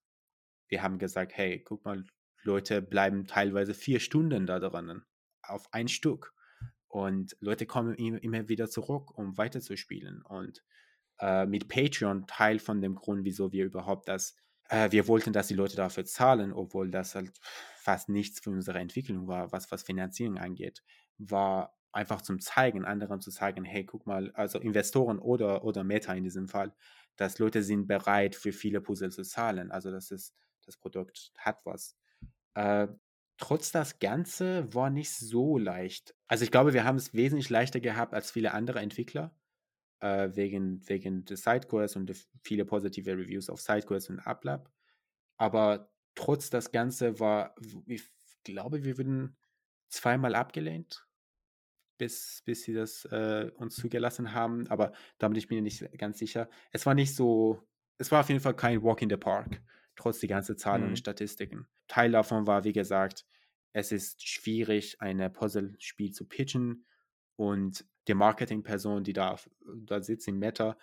Wir 0.69 0.83
haben 0.83 0.99
gesagt, 0.99 1.33
hey, 1.37 1.61
guck 1.63 1.85
mal, 1.85 2.05
Leute 2.43 2.83
bleiben 2.83 3.27
teilweise 3.27 3.75
vier 3.75 4.01
Stunden 4.01 4.47
da 4.47 4.59
drinnen 4.59 5.05
auf 5.43 5.73
ein 5.73 5.89
Stück. 5.89 6.35
Und 6.89 7.37
Leute 7.41 7.67
kommen 7.67 7.95
immer 7.95 8.49
wieder 8.49 8.69
zurück, 8.69 9.17
um 9.17 9.37
weiterzuspielen. 9.39 10.23
Und 10.23 10.63
äh, 11.21 11.47
mit 11.47 11.69
Patreon 11.69 12.27
Teil 12.27 12.59
von 12.59 12.81
dem 12.81 12.97
Grund, 12.97 13.25
wieso 13.25 13.53
wir 13.53 13.65
überhaupt 13.65 14.09
das, 14.09 14.37
äh, 14.69 14.91
wir 14.91 15.07
wollten, 15.07 15.33
dass 15.33 15.49
die 15.49 15.55
Leute 15.55 15.77
dafür 15.77 16.05
zahlen, 16.05 16.53
obwohl 16.53 16.91
das 16.91 17.15
halt 17.15 17.33
fast 17.77 18.09
nichts 18.09 18.41
für 18.41 18.51
unsere 18.51 18.79
Entwicklung 18.79 19.29
war, 19.29 19.53
was, 19.53 19.71
was 19.71 19.83
Finanzierung 19.83 20.39
angeht, 20.39 20.83
war 21.19 21.79
einfach 21.93 22.23
zum 22.23 22.41
Zeigen, 22.41 22.85
anderen 22.85 23.21
zu 23.21 23.31
zeigen, 23.31 23.65
hey, 23.65 23.85
guck 23.85 24.07
mal, 24.07 24.31
also 24.33 24.59
Investoren 24.59 25.19
oder, 25.19 25.65
oder 25.65 25.85
Meta 25.85 26.13
in 26.15 26.25
diesem 26.25 26.49
Fall, 26.49 26.73
dass 27.17 27.39
Leute 27.39 27.63
sind 27.63 27.87
bereit, 27.87 28.35
für 28.35 28.53
viele 28.53 28.81
Puzzle 28.81 29.11
zu 29.11 29.23
zahlen. 29.23 29.71
Also 29.71 29.91
das 29.91 30.11
ist, 30.11 30.35
das 30.65 30.77
Produkt 30.77 31.33
hat 31.37 31.59
was. 31.65 31.97
Äh, 32.55 32.89
trotz 33.39 33.73
das 33.73 33.99
Ganze 33.99 34.73
war 34.73 34.91
nicht 34.91 35.13
so 35.13 35.59
leicht. 35.59 36.15
Also 36.29 36.45
ich 36.45 36.51
glaube, 36.51 36.73
wir 36.73 36.85
haben 36.85 36.97
es 36.97 37.15
wesentlich 37.15 37.51
leichter 37.51 37.81
gehabt 37.81 38.15
als 38.15 38.31
viele 38.31 38.53
andere 38.53 38.81
Entwickler, 38.81 39.35
äh, 40.01 40.31
wegen, 40.35 40.89
wegen 40.89 41.25
des 41.25 41.43
Sidequests 41.43 41.97
und 41.97 42.13
viele 42.43 42.65
positive 42.65 43.13
Reviews 43.13 43.51
auf 43.51 43.61
Sidequests 43.61 44.11
und 44.11 44.21
Uplab. 44.21 44.71
Aber 45.37 45.91
trotz 46.15 46.51
das 46.51 46.71
Ganze 46.71 47.19
war, 47.19 47.55
ich 47.87 48.05
glaube, 48.45 48.85
wir 48.85 48.99
wurden 48.99 49.37
zweimal 49.89 50.35
abgelehnt 50.35 51.07
bis, 52.01 52.43
bis 52.47 52.63
sie 52.63 52.73
das 52.73 53.05
äh, 53.05 53.51
uns 53.57 53.77
zugelassen 53.77 54.33
haben. 54.33 54.67
Aber 54.69 54.93
da 55.19 55.29
bin 55.29 55.37
ich 55.37 55.51
mir 55.51 55.61
nicht 55.61 55.87
ganz 55.99 56.19
sicher. 56.19 56.49
Es 56.73 56.87
war 56.87 56.95
nicht 56.95 57.15
so, 57.15 57.63
es 57.99 58.11
war 58.11 58.21
auf 58.21 58.29
jeden 58.31 58.41
Fall 58.41 58.57
kein 58.57 58.83
Walk 58.83 59.03
in 59.03 59.11
the 59.11 59.19
Park, 59.19 59.61
trotz 59.97 60.19
die 60.19 60.27
ganzen 60.27 60.57
Zahlen 60.57 60.83
mhm. 60.83 60.89
und 60.89 60.97
Statistiken. 60.97 61.69
Teil 61.89 62.11
davon 62.11 62.47
war, 62.47 62.65
wie 62.65 62.73
gesagt, 62.73 63.27
es 63.73 63.93
ist 63.93 64.27
schwierig, 64.27 65.01
ein 65.01 65.33
Puzzle-Spiel 65.33 66.13
zu 66.13 66.27
pitchen 66.27 66.87
und 67.37 67.85
die 68.09 68.15
Marketingperson, 68.15 69.05
die 69.05 69.13
da, 69.13 69.37
da 69.85 70.03
sitzt 70.03 70.27
in 70.27 70.39
Meta, 70.39 70.79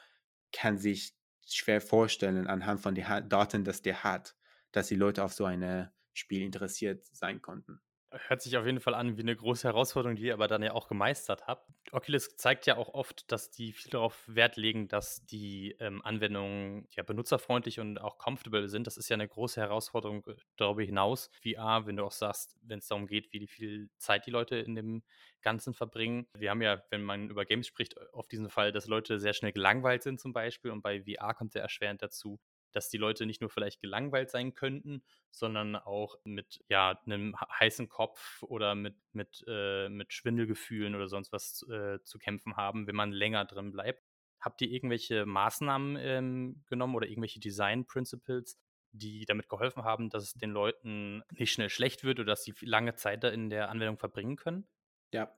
kann 0.53 0.77
sich 0.77 1.15
schwer 1.47 1.81
vorstellen, 1.81 2.45
anhand 2.45 2.79
von 2.79 2.93
den 2.93 3.05
Daten, 3.27 3.63
dass 3.63 3.81
der 3.81 4.03
hat, 4.03 4.35
dass 4.71 4.87
die 4.87 4.95
Leute 4.95 5.23
auf 5.23 5.33
so 5.33 5.45
ein 5.45 5.89
Spiel 6.13 6.43
interessiert 6.43 7.03
sein 7.11 7.41
konnten. 7.41 7.81
Hört 8.09 8.41
sich 8.41 8.55
auf 8.55 8.65
jeden 8.65 8.79
Fall 8.79 8.93
an 8.93 9.17
wie 9.17 9.21
eine 9.21 9.35
große 9.35 9.67
Herausforderung, 9.67 10.15
die 10.15 10.23
ihr 10.23 10.33
aber 10.33 10.47
dann 10.47 10.63
ja 10.63 10.71
auch 10.71 10.87
gemeistert 10.87 11.45
habt. 11.45 11.69
Oculus 11.91 12.37
zeigt 12.37 12.65
ja 12.65 12.77
auch 12.77 12.93
oft, 12.93 13.29
dass 13.33 13.51
die 13.51 13.73
viel 13.73 13.91
darauf 13.91 14.23
Wert 14.27 14.55
legen, 14.55 14.87
dass 14.87 15.25
die 15.25 15.75
ähm, 15.79 16.01
Anwendungen 16.05 16.87
ja 16.91 17.03
benutzerfreundlich 17.03 17.81
und 17.81 17.99
auch 17.99 18.17
comfortable 18.17 18.69
sind. 18.69 18.87
Das 18.87 18.95
ist 18.95 19.09
ja 19.09 19.15
eine 19.15 19.27
große 19.27 19.59
Herausforderung 19.59 20.25
äh, 20.25 20.35
darüber 20.55 20.83
hinaus. 20.83 21.29
VR, 21.43 21.85
wenn 21.85 21.97
du 21.97 22.05
auch 22.05 22.13
sagst, 22.13 22.57
wenn 22.61 22.79
es 22.79 22.87
darum 22.87 23.07
geht, 23.07 23.33
wie 23.33 23.45
viel 23.45 23.89
Zeit 23.97 24.25
die 24.25 24.31
Leute 24.31 24.55
in 24.55 24.75
dem 24.75 25.03
Ganzen 25.41 25.73
verbringen. 25.73 26.27
Wir 26.33 26.51
haben 26.51 26.61
ja, 26.61 26.81
wenn 26.89 27.03
man 27.03 27.29
über 27.29 27.43
Games 27.43 27.67
spricht, 27.67 27.99
auf 28.13 28.29
diesen 28.29 28.49
Fall, 28.49 28.71
dass 28.71 28.87
Leute 28.87 29.19
sehr 29.19 29.33
schnell 29.33 29.51
gelangweilt 29.51 30.03
sind 30.03 30.21
zum 30.21 30.31
Beispiel. 30.31 30.71
Und 30.71 30.81
bei 30.81 31.03
VR 31.03 31.33
kommt 31.33 31.55
ja 31.55 31.61
erschwerend 31.61 32.01
dazu, 32.01 32.39
dass 32.71 32.89
die 32.89 32.97
Leute 32.97 33.25
nicht 33.25 33.41
nur 33.41 33.49
vielleicht 33.49 33.81
gelangweilt 33.81 34.29
sein 34.29 34.53
könnten, 34.53 35.03
sondern 35.31 35.75
auch 35.75 36.15
mit 36.23 36.63
ja, 36.69 36.99
einem 37.05 37.35
heißen 37.59 37.89
Kopf 37.89 38.43
oder 38.43 38.75
mit, 38.75 38.95
mit, 39.13 39.43
äh, 39.47 39.89
mit 39.89 40.13
Schwindelgefühlen 40.13 40.95
oder 40.95 41.07
sonst 41.07 41.31
was 41.31 41.65
äh, 41.69 41.99
zu 42.03 42.19
kämpfen 42.19 42.55
haben, 42.55 42.87
wenn 42.87 42.95
man 42.95 43.11
länger 43.11 43.45
drin 43.45 43.71
bleibt. 43.71 44.03
Habt 44.39 44.61
ihr 44.61 44.69
irgendwelche 44.69 45.25
Maßnahmen 45.25 45.97
ähm, 45.99 46.63
genommen 46.67 46.95
oder 46.95 47.07
irgendwelche 47.07 47.39
Design 47.39 47.85
Principles, 47.85 48.59
die 48.91 49.25
damit 49.25 49.49
geholfen 49.49 49.83
haben, 49.83 50.09
dass 50.09 50.23
es 50.23 50.33
den 50.33 50.51
Leuten 50.51 51.23
nicht 51.31 51.51
schnell 51.51 51.69
schlecht 51.69 52.03
wird 52.03 52.19
oder 52.19 52.31
dass 52.31 52.43
sie 52.43 52.53
lange 52.61 52.95
Zeit 52.95 53.23
da 53.23 53.29
in 53.29 53.49
der 53.49 53.69
Anwendung 53.69 53.97
verbringen 53.97 54.35
können? 54.35 54.67
Ja, 55.13 55.35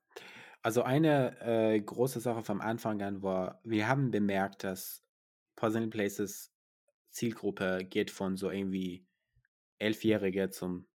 also 0.61 0.83
eine 0.83 1.39
äh, 1.41 1.79
große 1.79 2.19
Sache 2.19 2.43
vom 2.43 2.59
Anfang 2.59 3.01
an 3.01 3.23
war, 3.23 3.61
wir 3.63 3.87
haben 3.87 4.11
bemerkt, 4.11 4.63
dass 4.63 5.03
Puzzle 5.55 5.87
Places 5.87 6.53
Zielgruppe 7.11 7.85
geht 7.85 8.11
von 8.11 8.37
so 8.37 8.49
irgendwie 8.49 9.05
Elfjährige 9.77 10.49
zum 10.49 10.87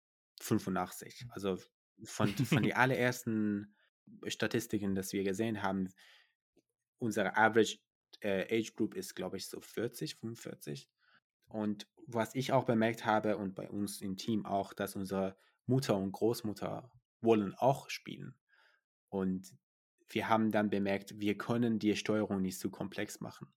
85. 0.42 1.26
Also 1.30 1.58
von, 2.04 2.30
von 2.30 2.64
den 2.64 2.74
allerersten 2.74 3.76
Statistiken, 4.28 4.96
das 4.96 5.14
wir 5.14 5.24
gesehen 5.24 5.64
haben, 5.64 5.90
unsere 7.00 7.38
Average 7.38 7.80
äh, 8.22 8.60
Age 8.60 8.76
Group 8.76 8.96
ist, 8.96 9.16
glaube 9.16 9.38
ich, 9.38 9.48
so 9.48 9.60
40, 9.60 10.16
45. 10.16 10.90
Und 11.48 11.88
was 12.08 12.36
ich 12.36 12.52
auch 12.52 12.66
bemerkt 12.66 13.06
habe 13.06 13.38
und 13.38 13.56
bei 13.56 13.70
uns 13.70 14.02
im 14.02 14.18
Team 14.18 14.46
auch, 14.46 14.74
dass 14.74 14.96
unsere 14.96 15.38
Mutter 15.66 15.98
und 15.98 16.12
Großmutter 16.12 16.92
wollen 17.22 17.54
auch 17.56 17.90
spielen. 17.90 18.36
Und 19.10 19.56
wir 20.10 20.30
haben 20.30 20.52
dann 20.52 20.70
bemerkt, 20.70 21.20
wir 21.20 21.38
können 21.38 21.80
die 21.80 21.96
Steuerung 21.96 22.42
nicht 22.42 22.60
zu 22.60 22.70
komplex 22.70 23.22
machen. 23.22 23.48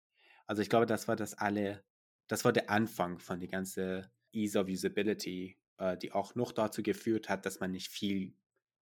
Also 0.47 0.63
ich 0.63 0.69
glaube, 0.69 0.87
das 0.87 1.09
war 1.09 1.17
das 1.17 1.35
alle, 1.35 1.85
das 2.29 2.45
war 2.45 2.53
der 2.53 2.71
Anfang 2.71 3.19
von 3.19 3.41
der 3.41 3.49
ganzen 3.49 4.07
Ease 4.33 4.59
of 4.59 4.69
Usability, 4.69 5.59
äh, 5.79 5.97
die 5.97 6.13
auch 6.13 6.35
noch 6.35 6.53
dazu 6.53 6.83
geführt 6.83 7.29
hat, 7.29 7.47
dass 7.47 7.61
man 7.61 7.71
nicht 7.71 7.89
viel 7.89 8.35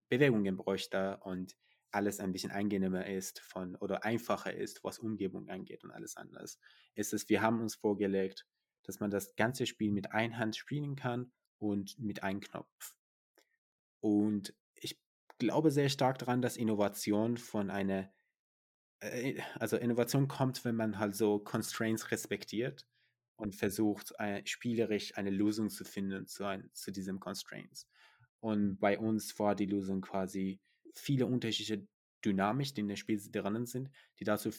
Bewegungen 0.09 0.57
bräuchte 0.57 1.19
und 1.23 1.57
alles 1.91 2.21
ein 2.21 2.33
bisschen 2.33 2.51
angenehmer 2.51 3.07
ist 3.07 3.41
von 3.41 3.77
oder 3.77 4.05
einfacher 4.05 4.53
ist, 4.53 4.85
was 4.85 4.99
Umgebung 4.99 5.49
angeht 5.49 5.85
und 5.85 5.91
alles 5.91 6.17
anders. 6.17 6.59
Es, 6.95 7.29
wir 7.29 7.41
haben 7.41 7.61
uns 7.61 7.75
vorgelegt, 7.75 8.47
dass 8.83 9.01
man 9.01 9.11
das 9.11 9.37
ganze 9.37 9.67
Spiel 9.67 9.91
mit 9.91 10.13
einer 10.13 10.37
Hand 10.37 10.57
spielen 10.57 10.97
kann 10.97 11.33
und 11.59 11.99
mit 11.99 12.23
einem 12.23 12.41
Knopf. 12.41 12.95
Und 14.01 14.55
ich 14.75 15.01
glaube 15.39 15.71
sehr 15.71 15.89
stark 15.89 16.19
daran, 16.19 16.43
dass 16.43 16.57
Innovation 16.57 17.37
von 17.37 17.71
einer, 17.71 18.13
äh, 19.01 19.41
also 19.59 19.77
Innovation 19.77 20.29
kommt, 20.29 20.65
wenn 20.65 20.77
man 20.77 20.99
halt 20.99 21.17
so 21.17 21.39
Constraints 21.39 22.11
respektiert 22.11 22.87
und 23.39 23.55
versucht, 23.55 24.13
spielerisch 24.45 25.17
eine 25.17 25.31
Lösung 25.31 25.71
zu 25.71 25.85
finden 25.85 26.27
zu, 26.27 26.45
ein, 26.45 26.69
zu 26.75 26.91
diesem 26.91 27.21
Constraints. 27.21 27.89
Und 28.41 28.79
bei 28.79 28.99
uns 28.99 29.39
war 29.39 29.55
die 29.55 29.67
Lösung 29.67 30.01
quasi 30.01 30.61
viele 30.95 31.27
unterschiedliche 31.27 31.87
Dynamik, 32.25 32.75
die 32.75 32.81
in 32.81 32.89
dem 32.89 32.97
Spiel 32.97 33.21
drinnen 33.31 33.67
sind, 33.67 33.91
die 34.19 34.25
dazu 34.25 34.51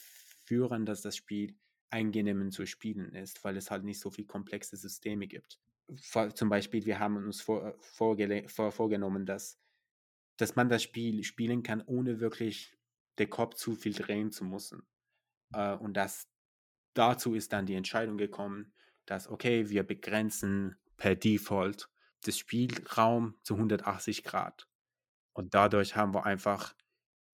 führen, 0.45 0.85
dass 0.85 1.01
das 1.01 1.15
Spiel 1.15 1.55
angenehm 1.89 2.51
zu 2.51 2.65
spielen 2.65 3.13
ist, 3.13 3.43
weil 3.43 3.57
es 3.57 3.69
halt 3.69 3.83
nicht 3.83 3.99
so 3.99 4.09
viel 4.09 4.25
komplexe 4.25 4.77
Systeme 4.77 5.27
gibt. 5.27 5.59
Vor, 6.01 6.33
zum 6.33 6.49
Beispiel, 6.49 6.85
wir 6.85 6.99
haben 6.99 7.17
uns 7.17 7.41
vor, 7.41 7.75
vor, 7.79 8.71
vorgenommen, 8.71 9.25
dass, 9.25 9.59
dass 10.37 10.55
man 10.55 10.69
das 10.69 10.83
Spiel 10.83 11.23
spielen 11.23 11.63
kann, 11.63 11.81
ohne 11.81 12.19
wirklich 12.19 12.77
den 13.17 13.29
Kopf 13.29 13.55
zu 13.55 13.75
viel 13.75 13.93
drehen 13.93 14.31
zu 14.31 14.45
müssen. 14.45 14.83
Äh, 15.53 15.75
und 15.75 15.97
das, 15.97 16.27
dazu 16.93 17.33
ist 17.33 17.53
dann 17.53 17.65
die 17.65 17.75
Entscheidung 17.75 18.17
gekommen, 18.17 18.73
dass, 19.05 19.27
okay, 19.27 19.69
wir 19.69 19.83
begrenzen 19.83 20.75
per 20.97 21.15
Default 21.15 21.89
das 22.21 22.37
Spielraum 22.37 23.35
zu 23.43 23.55
180 23.55 24.23
Grad. 24.23 24.67
Und 25.33 25.53
dadurch 25.53 25.95
haben 25.95 26.13
wir 26.13 26.25
einfach 26.25 26.75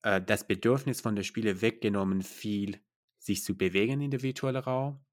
äh, 0.03 0.21
das 0.21 0.47
Bedürfnis 0.47 1.01
von 1.01 1.15
der 1.15 1.23
Spiele 1.23 1.61
weggenommen, 1.61 2.21
viel 2.21 2.79
sich 3.17 3.43
zu 3.43 3.57
bewegen 3.57 4.01
in 4.01 4.11
der 4.11 4.21
virtuellen 4.21 4.63
Raum. 4.63 5.03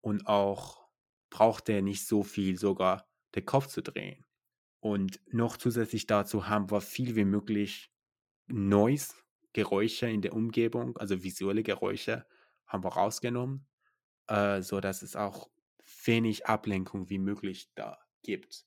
Und 0.00 0.26
auch 0.26 0.84
braucht 1.30 1.68
er 1.68 1.82
nicht 1.82 2.06
so 2.06 2.22
viel 2.22 2.58
sogar 2.58 3.08
den 3.34 3.46
Kopf 3.46 3.68
zu 3.68 3.82
drehen. 3.82 4.26
Und 4.80 5.20
noch 5.32 5.56
zusätzlich 5.56 6.06
dazu 6.06 6.48
haben 6.48 6.70
wir 6.70 6.80
viel 6.80 7.16
wie 7.16 7.24
möglich 7.24 7.90
Noise, 8.46 9.14
Geräusche 9.54 10.08
in 10.08 10.20
der 10.20 10.34
Umgebung, 10.34 10.96
also 10.98 11.22
visuelle 11.22 11.62
Geräusche, 11.62 12.26
haben 12.66 12.84
wir 12.84 12.92
rausgenommen, 12.92 13.66
äh, 14.28 14.62
sodass 14.62 15.02
es 15.02 15.16
auch 15.16 15.50
wenig 16.04 16.46
Ablenkung 16.46 17.08
wie 17.10 17.18
möglich 17.18 17.70
da 17.74 17.98
gibt. 18.22 18.66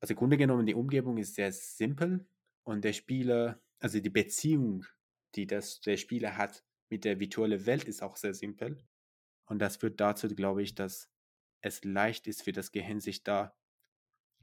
Also 0.00 0.12
im 0.12 0.18
Grunde 0.18 0.36
genommen, 0.36 0.66
die 0.66 0.74
Umgebung 0.74 1.18
ist 1.18 1.34
sehr 1.34 1.52
simpel 1.52 2.26
und 2.64 2.84
der 2.84 2.92
Spieler, 2.92 3.60
also 3.78 4.00
die 4.00 4.10
Beziehung, 4.10 4.84
die 5.34 5.46
das, 5.46 5.80
der 5.80 5.96
Spieler 5.96 6.36
hat 6.36 6.64
mit 6.88 7.04
der 7.04 7.18
virtuellen 7.20 7.66
Welt, 7.66 7.84
ist 7.84 8.02
auch 8.02 8.16
sehr 8.16 8.34
simpel. 8.34 8.84
Und 9.46 9.60
das 9.60 9.76
führt 9.76 10.00
dazu, 10.00 10.28
glaube 10.28 10.62
ich, 10.62 10.74
dass 10.74 11.10
es 11.60 11.84
leicht 11.84 12.26
ist 12.26 12.42
für 12.42 12.52
das 12.52 12.72
Gehirn, 12.72 13.00
sich 13.00 13.22
da 13.22 13.56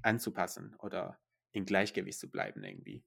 anzupassen 0.01 0.75
oder 0.79 1.19
in 1.51 1.65
Gleichgewicht 1.65 2.19
zu 2.19 2.29
bleiben 2.29 2.63
irgendwie. 2.63 3.03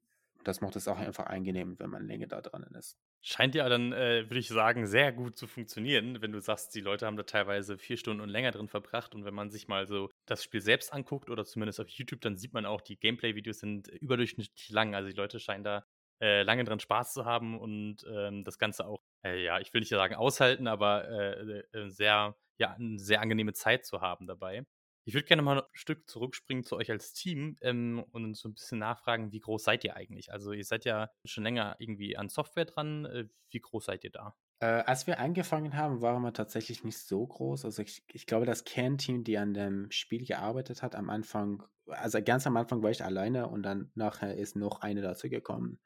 Das 0.47 0.61
macht 0.61 0.77
es 0.77 0.87
auch 0.87 0.99
einfach 0.99 1.27
angenehm, 1.27 1.77
wenn 1.81 1.91
man 1.91 2.07
länger 2.07 2.29
da 2.29 2.41
dran 2.41 2.63
ist. 2.79 2.97
Scheint 3.21 3.57
ja 3.57 3.69
dann, 3.69 3.93
äh, 3.93 4.27
würde 4.27 4.39
ich 4.39 4.47
sagen, 4.47 4.87
sehr 4.87 5.11
gut 5.11 5.37
zu 5.37 5.49
funktionieren, 5.49 6.23
wenn 6.23 6.31
du 6.31 6.41
sagst, 6.41 6.73
die 6.77 6.81
Leute 6.81 7.05
haben 7.05 7.17
da 7.17 7.25
teilweise 7.25 7.79
vier 7.79 7.97
Stunden 7.97 8.21
und 8.21 8.29
länger 8.29 8.53
drin 8.53 8.69
verbracht. 8.69 9.17
Und 9.17 9.25
wenn 9.25 9.35
man 9.35 9.51
sich 9.51 9.67
mal 9.67 9.89
so 9.89 10.09
das 10.25 10.45
Spiel 10.45 10.61
selbst 10.61 10.93
anguckt 10.93 11.31
oder 11.31 11.45
zumindest 11.45 11.81
auf 11.81 11.89
YouTube, 11.89 12.21
dann 12.21 12.37
sieht 12.37 12.55
man 12.55 12.65
auch, 12.65 12.81
die 12.81 12.97
Gameplay-Videos 12.97 13.59
sind 13.59 13.89
überdurchschnittlich 13.89 14.69
lang. 14.69 14.95
Also 14.95 15.11
die 15.11 15.17
Leute 15.17 15.41
scheinen 15.41 15.65
da 15.65 15.85
äh, 16.21 16.45
lange 16.45 16.63
dran 16.63 16.79
Spaß 16.79 17.13
zu 17.13 17.25
haben 17.25 17.59
und 17.59 18.07
ähm, 18.09 18.45
das 18.45 18.59
Ganze 18.59 18.87
auch, 18.87 19.03
äh, 19.25 19.43
ja, 19.43 19.59
ich 19.59 19.75
will 19.75 19.81
nicht 19.81 19.89
sagen 19.89 20.15
aushalten, 20.15 20.69
aber 20.69 21.09
äh, 21.09 21.65
äh, 21.73 21.89
sehr, 21.89 22.37
ja, 22.59 22.73
eine 22.75 23.01
sehr 23.01 23.21
angenehme 23.21 23.53
Zeit 23.53 23.85
zu 23.85 24.01
haben 24.01 24.29
dabei. 24.29 24.65
Ich 25.09 25.15
würde 25.15 25.27
gerne 25.27 25.43
mal 25.43 25.61
ein 25.61 25.69
Stück 25.73 26.11
zurückspringen 26.11 26.65
zu 26.65 26.75
euch 26.75 26.91
als 26.91 27.13
Team 27.13 27.57
ähm, 27.61 28.05
und 28.11 28.37
so 28.37 28.49
ein 28.49 28.55
bisschen 28.55 28.81
nachfragen, 28.81 29.31
wie 29.31 29.39
groß 29.39 29.63
seid 29.63 29.85
ihr 29.85 29.95
eigentlich? 29.95 30.33
Also 30.33 30.51
ihr 30.51 30.65
seid 30.65 30.85
ja 30.85 31.11
schon 31.25 31.45
länger 31.45 31.77
irgendwie 31.79 32.17
an 32.17 32.29
Software 32.29 32.65
dran. 32.65 33.05
Äh, 33.05 33.29
wie 33.51 33.61
groß 33.61 33.85
seid 33.85 34.03
ihr 34.03 34.11
da? 34.11 34.35
Äh, 34.59 34.67
als 34.67 35.07
wir 35.07 35.21
angefangen 35.21 35.77
haben, 35.77 36.01
waren 36.01 36.23
wir 36.23 36.33
tatsächlich 36.33 36.83
nicht 36.83 36.99
so 36.99 37.25
groß. 37.25 37.65
Also 37.65 37.83
ich, 37.83 38.03
ich 38.09 38.27
glaube, 38.27 38.47
das 38.47 38.65
Kernteam, 38.65 39.23
die 39.23 39.39
an 39.39 39.55
dem 39.55 39.93
Spiel 39.93 40.27
gearbeitet 40.27 40.83
hat, 40.83 40.97
am 40.97 41.09
Anfang, 41.09 41.63
also 41.87 42.21
ganz 42.21 42.45
am 42.49 42.57
Anfang 42.57 42.83
war 42.83 42.91
ich 42.91 43.05
alleine 43.05 43.49
und 43.49 43.63
dann 43.63 43.93
nachher 43.95 44.35
ist 44.35 44.57
noch 44.57 44.81
eine 44.81 45.03
dazu 45.03 45.29
gekommen 45.29 45.79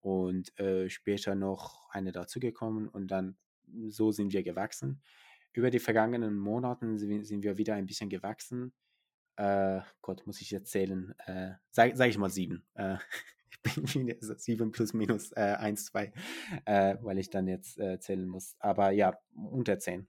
und 0.00 0.58
äh, 0.58 0.88
später 0.88 1.36
noch 1.36 1.88
eine 1.90 2.10
dazu 2.10 2.40
gekommen 2.40 2.88
und 2.88 3.06
dann 3.06 3.38
so 3.86 4.10
sind 4.10 4.32
wir 4.32 4.42
gewachsen 4.42 5.00
über 5.58 5.72
die 5.72 5.80
vergangenen 5.80 6.38
Monaten 6.38 6.98
sind 6.98 7.42
wir 7.42 7.58
wieder 7.58 7.74
ein 7.74 7.86
bisschen 7.86 8.08
gewachsen. 8.08 8.72
Äh, 9.34 9.80
Gott, 10.02 10.24
muss 10.24 10.40
ich 10.40 10.52
jetzt 10.52 10.70
zählen? 10.70 11.14
Äh, 11.26 11.54
Sage 11.72 11.96
sag 11.96 12.08
ich 12.08 12.16
mal 12.16 12.30
sieben. 12.30 12.64
Äh, 12.74 12.98
ich 13.50 13.60
bin 13.62 14.06
wieder 14.06 14.36
sieben 14.36 14.70
plus 14.70 14.94
minus 14.94 15.32
äh, 15.32 15.56
eins, 15.58 15.86
zwei, 15.86 16.12
äh, 16.64 16.96
weil 17.02 17.18
ich 17.18 17.30
dann 17.30 17.48
jetzt 17.48 17.76
äh, 17.76 17.98
zählen 17.98 18.28
muss. 18.28 18.54
Aber 18.60 18.92
ja, 18.92 19.18
unter 19.34 19.80
zehn. 19.80 20.06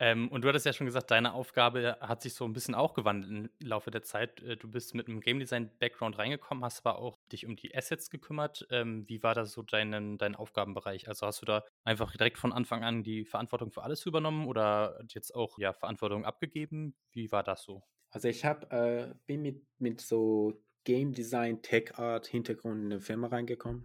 Ähm, 0.00 0.28
und 0.28 0.42
du 0.42 0.48
hattest 0.48 0.66
ja 0.66 0.72
schon 0.72 0.86
gesagt, 0.86 1.10
deine 1.10 1.34
Aufgabe 1.34 1.96
hat 2.00 2.22
sich 2.22 2.34
so 2.34 2.44
ein 2.44 2.52
bisschen 2.52 2.74
auch 2.74 2.94
gewandelt 2.94 3.50
im 3.60 3.66
Laufe 3.66 3.90
der 3.90 4.02
Zeit. 4.02 4.40
Äh, 4.42 4.56
du 4.56 4.70
bist 4.70 4.94
mit 4.94 5.08
einem 5.08 5.20
Game 5.20 5.40
Design-Background 5.40 6.18
reingekommen, 6.18 6.64
hast 6.64 6.86
aber 6.86 6.98
auch 6.98 7.18
dich 7.32 7.46
um 7.46 7.56
die 7.56 7.74
Assets 7.74 8.08
gekümmert. 8.08 8.66
Ähm, 8.70 9.08
wie 9.08 9.22
war 9.22 9.34
das 9.34 9.52
so 9.52 9.62
dein, 9.62 10.18
dein 10.18 10.36
Aufgabenbereich? 10.36 11.08
Also 11.08 11.26
hast 11.26 11.42
du 11.42 11.46
da 11.46 11.64
einfach 11.84 12.12
direkt 12.12 12.38
von 12.38 12.52
Anfang 12.52 12.84
an 12.84 13.02
die 13.02 13.24
Verantwortung 13.24 13.72
für 13.72 13.82
alles 13.82 14.06
übernommen 14.06 14.46
oder 14.46 15.02
jetzt 15.08 15.34
auch 15.34 15.58
ja, 15.58 15.72
Verantwortung 15.72 16.24
abgegeben? 16.24 16.94
Wie 17.12 17.32
war 17.32 17.42
das 17.42 17.64
so? 17.64 17.82
Also 18.10 18.28
ich 18.28 18.44
hab, 18.44 18.72
äh, 18.72 19.12
bin 19.26 19.42
mit, 19.42 19.66
mit 19.78 20.00
so 20.00 20.62
Game 20.84 21.12
Design, 21.12 21.60
Tech 21.60 21.98
Art 21.98 22.26
Hintergrund 22.28 22.84
in 22.84 22.92
eine 22.92 23.00
Firma 23.00 23.26
reingekommen 23.26 23.84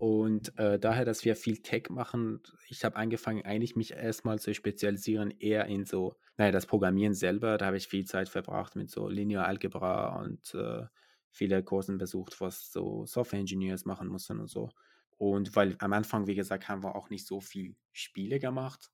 und 0.00 0.58
äh, 0.58 0.78
daher, 0.78 1.04
dass 1.04 1.26
wir 1.26 1.36
viel 1.36 1.58
Tech 1.58 1.90
machen, 1.90 2.40
ich 2.68 2.86
habe 2.86 2.96
angefangen, 2.96 3.44
eigentlich 3.44 3.76
mich 3.76 3.92
erstmal 3.92 4.38
zu 4.38 4.54
spezialisieren, 4.54 5.30
eher 5.30 5.66
in 5.66 5.84
so, 5.84 6.16
naja, 6.38 6.52
das 6.52 6.64
Programmieren 6.64 7.12
selber. 7.12 7.58
Da 7.58 7.66
habe 7.66 7.76
ich 7.76 7.86
viel 7.86 8.06
Zeit 8.06 8.30
verbracht 8.30 8.76
mit 8.76 8.90
so 8.90 9.10
Linear 9.10 9.46
Algebra 9.46 10.18
und 10.22 10.54
äh, 10.54 10.86
viele 11.30 11.62
Kursen 11.62 11.98
besucht, 11.98 12.40
was 12.40 12.72
so 12.72 13.04
Software 13.04 13.40
Engineers 13.40 13.84
machen 13.84 14.08
mussten 14.08 14.40
und 14.40 14.48
so. 14.48 14.70
Und 15.18 15.54
weil 15.54 15.76
am 15.80 15.92
Anfang, 15.92 16.26
wie 16.26 16.34
gesagt, 16.34 16.66
haben 16.66 16.82
wir 16.82 16.96
auch 16.96 17.10
nicht 17.10 17.26
so 17.26 17.42
viel 17.42 17.76
Spiele 17.92 18.38
gemacht, 18.38 18.90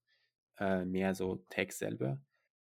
äh, 0.59 0.85
mehr 0.85 1.15
so 1.15 1.37
Tech 1.51 1.71
selber. 1.71 2.21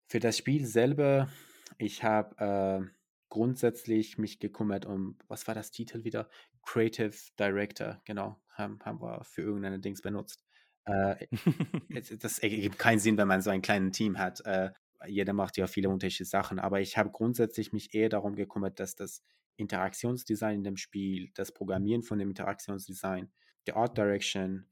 Für 0.09 0.19
das 0.19 0.37
Spiel 0.37 0.65
selber, 0.65 1.29
ich 1.77 2.03
habe 2.03 2.83
äh, 2.83 2.95
grundsätzlich 3.29 4.17
mich 4.17 4.39
gekümmert 4.39 4.85
um, 4.85 5.17
was 5.29 5.47
war 5.47 5.55
das 5.55 5.71
Titel 5.71 6.03
wieder? 6.03 6.29
Creative 6.65 7.15
Director, 7.39 8.01
genau, 8.05 8.41
haben, 8.49 8.79
haben 8.83 9.01
wir 9.01 9.23
für 9.23 9.41
irgendeine 9.41 9.79
Dings 9.79 10.01
benutzt. 10.01 10.43
Äh, 10.85 11.27
das 12.19 12.39
ergibt 12.39 12.79
keinen 12.79 12.99
Sinn, 12.99 13.17
wenn 13.17 13.27
man 13.27 13.41
so 13.41 13.49
ein 13.49 13.61
kleines 13.61 13.95
Team 13.95 14.17
hat. 14.17 14.41
Äh, 14.45 14.71
jeder 15.07 15.33
macht 15.33 15.57
ja 15.57 15.67
viele 15.67 15.89
unterschiedliche 15.89 16.25
Sachen, 16.25 16.59
aber 16.59 16.81
ich 16.81 16.97
habe 16.97 17.11
grundsätzlich 17.11 17.73
mich 17.73 17.93
eher 17.93 18.09
darum 18.09 18.35
gekümmert, 18.35 18.79
dass 18.79 18.95
das 18.95 19.23
Interaktionsdesign 19.57 20.55
in 20.55 20.63
dem 20.63 20.77
Spiel, 20.77 21.31
das 21.35 21.51
Programmieren 21.51 22.03
von 22.03 22.19
dem 22.19 22.29
Interaktionsdesign, 22.29 23.31
der 23.67 23.77
Art 23.77 23.97
Direction 23.97 24.67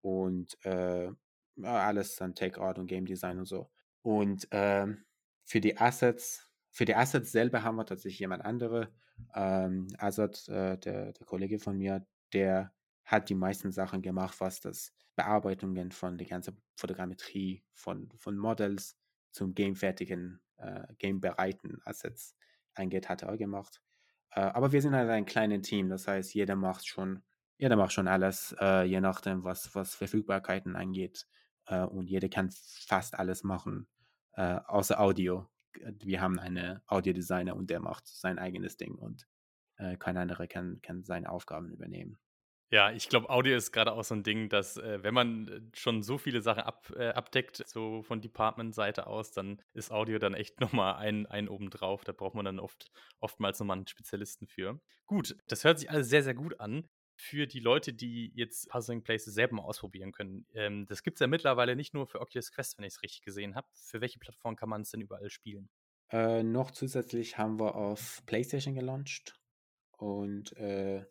und 0.00 0.56
äh, 0.64 1.10
alles 1.62 2.20
an 2.20 2.34
Tech 2.34 2.58
Art 2.58 2.78
und 2.78 2.86
Game 2.86 3.06
Design 3.06 3.38
und 3.38 3.46
so. 3.46 3.70
Und 4.02 4.48
ähm, 4.50 5.04
für 5.44 5.60
die 5.60 5.76
Assets 5.78 6.54
für 6.74 6.84
die 6.84 6.96
Assets 6.96 7.30
selber 7.30 7.62
haben 7.62 7.76
wir 7.76 7.86
tatsächlich 7.86 8.18
jemand 8.18 8.44
andere. 8.44 8.92
Ähm, 9.34 9.88
Azad, 9.98 10.48
äh, 10.48 10.78
der, 10.78 11.12
der 11.12 11.26
Kollege 11.26 11.58
von 11.58 11.76
mir, 11.76 12.06
der 12.32 12.72
hat 13.04 13.28
die 13.28 13.34
meisten 13.34 13.72
Sachen 13.72 14.02
gemacht, 14.02 14.36
was 14.40 14.60
das 14.60 14.92
Bearbeitungen 15.16 15.92
von 15.92 16.18
der 16.18 16.26
ganzen 16.26 16.60
Fotogrammetrie, 16.76 17.64
von, 17.72 18.10
von 18.16 18.36
Models 18.36 18.96
zum 19.30 19.54
gamefertigen, 19.54 20.40
äh, 20.56 20.86
gamebereiten 20.98 21.80
Assets 21.84 22.36
angeht, 22.74 23.08
hat 23.08 23.22
er 23.22 23.36
gemacht. 23.36 23.80
Äh, 24.30 24.40
aber 24.40 24.72
wir 24.72 24.82
sind 24.82 24.94
halt 24.94 25.10
ein 25.10 25.26
kleines 25.26 25.62
Team, 25.62 25.88
das 25.88 26.08
heißt, 26.08 26.34
jeder 26.34 26.56
macht 26.56 26.86
schon, 26.86 27.22
jeder 27.56 27.76
macht 27.76 27.92
schon 27.92 28.08
alles, 28.08 28.54
äh, 28.60 28.84
je 28.84 29.00
nachdem, 29.00 29.44
was, 29.44 29.74
was 29.74 29.94
Verfügbarkeiten 29.94 30.76
angeht. 30.76 31.26
Äh, 31.66 31.82
und 31.82 32.08
jeder 32.08 32.28
kann 32.28 32.50
fast 32.52 33.18
alles 33.18 33.44
machen, 33.44 33.86
äh, 34.32 34.58
außer 34.66 35.00
Audio 35.00 35.48
wir 36.00 36.20
haben 36.20 36.38
einen 36.38 36.80
Audiodesigner 36.86 37.56
und 37.56 37.70
der 37.70 37.80
macht 37.80 38.06
sein 38.08 38.38
eigenes 38.38 38.76
Ding 38.76 38.94
und 38.96 39.26
äh, 39.76 39.96
kein 39.96 40.16
anderer 40.16 40.46
kann, 40.46 40.80
kann 40.82 41.04
seine 41.04 41.30
Aufgaben 41.30 41.70
übernehmen. 41.70 42.18
Ja, 42.72 42.90
ich 42.90 43.08
glaube, 43.08 43.28
Audio 43.30 43.56
ist 43.56 43.70
gerade 43.72 43.92
auch 43.92 44.02
so 44.02 44.14
ein 44.14 44.22
Ding, 44.24 44.48
dass, 44.48 44.76
äh, 44.76 45.02
wenn 45.02 45.14
man 45.14 45.48
äh, 45.48 45.60
schon 45.78 46.02
so 46.02 46.18
viele 46.18 46.40
Sachen 46.42 46.62
ab 46.62 46.90
äh, 46.96 47.08
abdeckt, 47.10 47.62
so 47.68 48.02
von 48.02 48.20
Department-Seite 48.20 49.06
aus, 49.06 49.30
dann 49.32 49.62
ist 49.74 49.92
Audio 49.92 50.18
dann 50.18 50.34
echt 50.34 50.60
noch 50.60 50.72
mal 50.72 50.94
ein 50.96 51.26
ein 51.26 51.48
obendrauf. 51.48 52.04
Da 52.04 52.12
braucht 52.12 52.34
man 52.34 52.44
dann 52.44 52.58
oft 52.58 52.90
oftmals 53.20 53.60
noch 53.60 53.66
mal 53.66 53.76
'n 53.78 53.86
Spezialisten 53.86 54.46
für. 54.48 54.80
Gut, 55.06 55.36
das 55.48 55.64
hört 55.64 55.78
sich 55.78 55.90
alles 55.90 56.08
sehr, 56.08 56.22
sehr 56.22 56.34
gut 56.34 56.60
an 56.60 56.88
für 57.16 57.46
die 57.46 57.60
Leute, 57.60 57.92
die 57.92 58.32
jetzt 58.34 58.68
Puzzling 58.68 59.02
Places 59.02 59.34
selber 59.34 59.56
mal 59.56 59.62
ausprobieren 59.62 60.12
können. 60.12 60.46
Ähm, 60.54 60.86
das 60.86 61.02
gibt's 61.02 61.20
ja 61.20 61.26
mittlerweile 61.26 61.76
nicht 61.76 61.94
nur 61.94 62.06
für 62.06 62.20
Oculus 62.20 62.52
Quest, 62.52 62.78
wenn 62.78 62.84
ich 62.84 62.94
es 62.94 63.02
richtig 63.02 63.22
gesehen 63.22 63.54
habe. 63.54 63.66
Für 63.72 64.00
welche 64.00 64.18
Plattform 64.18 64.56
kann 64.56 64.68
man 64.68 64.82
es 64.82 64.90
denn 64.90 65.00
überall 65.00 65.30
spielen? 65.30 65.68
Äh, 66.10 66.42
noch 66.42 66.70
zusätzlich 66.70 67.38
haben 67.38 67.58
wir 67.58 67.74
auf 67.76 68.22
PlayStation 68.26 68.74
gelauncht 68.74 69.40
und, 69.96 70.56
äh 70.56 71.04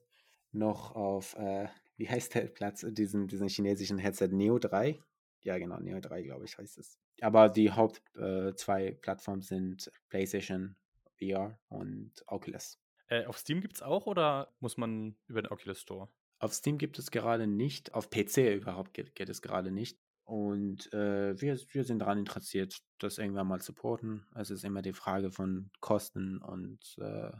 noch 0.54 0.96
auf, 0.96 1.36
äh, 1.36 1.68
wie 1.98 2.10
heißt 2.10 2.36
der 2.36 2.48
Platz, 2.48 2.86
diesen, 2.88 3.28
diesen 3.28 3.50
chinesischen 3.50 3.98
Headset 3.98 4.30
Neo 4.30 4.60
3. 4.60 5.00
Ja, 5.42 5.58
genau, 5.58 5.80
Neo 5.80 6.00
3, 6.00 6.24
glaube 6.24 6.46
ich, 6.46 6.58
heißt 6.58 6.78
es. 6.78 7.00
Aber 7.22 7.50
die 7.50 7.72
Haupt 7.72 8.02
äh, 8.16 8.56
zwei 8.56 8.92
Plattformen 8.92 9.42
sind 9.42 9.92
PlayStation 10.10 10.76
VR 11.20 11.60
und 11.70 12.12
Oculus. 12.28 12.80
Äh, 13.14 13.26
auf 13.26 13.38
Steam 13.38 13.62
gibt 13.62 13.76
es 13.76 13.84
auch 13.84 14.08
oder 14.08 14.52
muss 14.60 14.76
man 14.76 15.16
über 15.28 15.44
den 15.44 15.52
Oculus 15.52 15.80
Store? 15.80 16.10
Auf 16.40 16.54
Steam 16.54 16.80
gibt 16.80 16.98
es 16.98 17.12
gerade 17.12 17.46
nicht, 17.46 17.94
auf 17.94 18.10
PC 18.10 18.56
überhaupt 18.56 18.94
geht, 18.94 19.14
geht 19.14 19.30
es 19.30 19.44
gerade 19.44 19.72
nicht. 19.72 20.00
Und 20.26 20.92
äh, 20.94 21.40
wir, 21.40 21.60
wir 21.74 21.84
sind 21.84 22.00
daran 22.00 22.18
interessiert, 22.18 22.80
das 22.98 23.20
irgendwann 23.20 23.48
mal 23.48 23.62
zu 23.62 23.74
porten. 23.74 24.26
Es 24.34 24.50
ist 24.50 24.64
immer 24.64 24.82
die 24.82 24.94
Frage 24.94 25.32
von 25.32 25.70
Kosten 25.80 26.40
und 26.40 26.80
äh, 26.98 27.32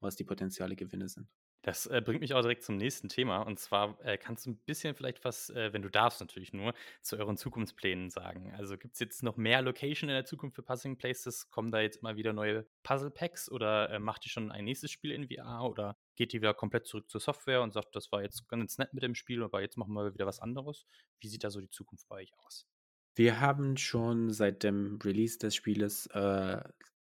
was 0.00 0.16
die 0.16 0.24
potenzielle 0.24 0.74
Gewinne 0.74 1.08
sind. 1.08 1.28
Das 1.62 1.86
äh, 1.86 2.00
bringt 2.02 2.20
mich 2.20 2.32
auch 2.32 2.40
direkt 2.40 2.62
zum 2.62 2.76
nächsten 2.76 3.08
Thema. 3.08 3.42
Und 3.42 3.58
zwar 3.58 3.98
äh, 4.02 4.16
kannst 4.16 4.46
du 4.46 4.50
ein 4.50 4.56
bisschen 4.56 4.94
vielleicht 4.94 5.24
was, 5.24 5.50
äh, 5.50 5.72
wenn 5.72 5.82
du 5.82 5.90
darfst 5.90 6.20
natürlich 6.20 6.52
nur, 6.54 6.72
zu 7.02 7.18
euren 7.18 7.36
Zukunftsplänen 7.36 8.08
sagen. 8.08 8.54
Also 8.54 8.78
gibt 8.78 8.94
es 8.94 9.00
jetzt 9.00 9.22
noch 9.22 9.36
mehr 9.36 9.60
Location 9.60 10.08
in 10.08 10.14
der 10.14 10.24
Zukunft 10.24 10.56
für 10.56 10.62
Puzzling 10.62 10.96
Places? 10.96 11.50
Kommen 11.50 11.70
da 11.70 11.80
jetzt 11.80 11.98
immer 11.98 12.16
wieder 12.16 12.32
neue 12.32 12.66
Puzzle 12.82 13.10
Packs 13.10 13.50
oder 13.50 13.90
äh, 13.90 13.98
macht 13.98 14.24
ihr 14.24 14.30
schon 14.30 14.50
ein 14.50 14.64
nächstes 14.64 14.90
Spiel 14.90 15.12
in 15.12 15.28
VR 15.28 15.64
oder 15.64 15.98
geht 16.16 16.32
ihr 16.32 16.40
wieder 16.40 16.54
komplett 16.54 16.86
zurück 16.86 17.10
zur 17.10 17.20
Software 17.20 17.62
und 17.62 17.72
sagt, 17.72 17.94
das 17.94 18.10
war 18.10 18.22
jetzt 18.22 18.48
ganz 18.48 18.78
nett 18.78 18.94
mit 18.94 19.02
dem 19.02 19.14
Spiel, 19.14 19.42
aber 19.42 19.60
jetzt 19.60 19.76
machen 19.76 19.92
wir 19.92 20.14
wieder 20.14 20.26
was 20.26 20.40
anderes? 20.40 20.86
Wie 21.20 21.28
sieht 21.28 21.44
da 21.44 21.50
so 21.50 21.60
die 21.60 21.70
Zukunft 21.70 22.08
bei 22.08 22.16
euch 22.16 22.32
aus? 22.38 22.66
Wir 23.14 23.40
haben 23.40 23.76
schon 23.76 24.30
seit 24.30 24.62
dem 24.62 24.98
Release 25.02 25.38
des 25.38 25.54
Spieles 25.54 26.06
äh, 26.06 26.62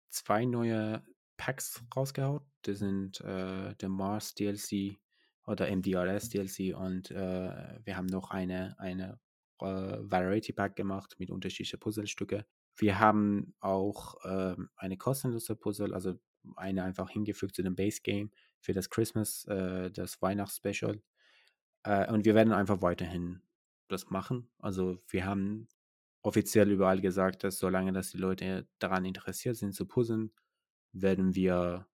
zwei 0.10 0.46
neue 0.46 1.04
Packs 1.38 1.84
rausgehauen. 1.96 2.42
Das 2.64 2.80
sind 2.80 3.22
äh, 3.22 3.76
der 3.76 3.90
Mars 3.90 4.36
DLC 4.36 4.98
oder 5.46 5.74
MDRS 5.74 6.30
DLC 6.30 6.76
und 6.76 7.12
äh, 7.12 7.80
wir 7.84 7.96
haben 7.96 8.08
noch 8.08 8.32
eine, 8.32 8.78
eine 8.80 9.20
äh, 9.62 9.66
Variety 9.66 10.52
Pack 10.52 10.76
gemacht 10.76 11.16
mit 11.20 11.30
unterschiedlichen 11.32 11.80
Puzzlestücke. 11.80 12.46
Wir 12.76 13.00
haben 13.00 13.56
auch 13.60 14.16
ähm, 14.26 14.70
eine 14.76 14.98
kostenlose 14.98 15.56
Puzzle, 15.56 15.94
also 15.94 16.20
eine 16.56 16.84
einfach 16.84 17.10
hingefügt 17.10 17.56
zu 17.56 17.64
dem 17.64 17.76
Base 17.76 18.02
Game 18.04 18.32
für 18.60 18.74
das 18.74 18.90
Christmas, 18.90 19.46
äh, 19.46 19.90
das 19.92 20.22
Weihnachtsspecial. 20.22 21.02
Äh, 21.84 22.12
und 22.12 22.26
wir 22.26 22.36
werden 22.36 22.54
einfach 22.54 22.82
weiterhin 22.82 23.42
das 23.88 24.10
machen. 24.10 24.50
Also 24.60 25.02
wir 25.08 25.26
haben 25.26 25.68
offiziell 26.22 26.70
überall 26.70 27.02
gesagt, 27.02 27.44
dass 27.44 27.58
solange 27.58 27.94
dass 27.94 28.12
die 28.12 28.18
Leute 28.18 28.68
daran 28.80 29.06
interessiert 29.06 29.56
sind 29.56 29.74
zu 29.74 29.86
puzzeln, 29.86 30.32
werden 30.94 31.36
wir, 31.36 31.88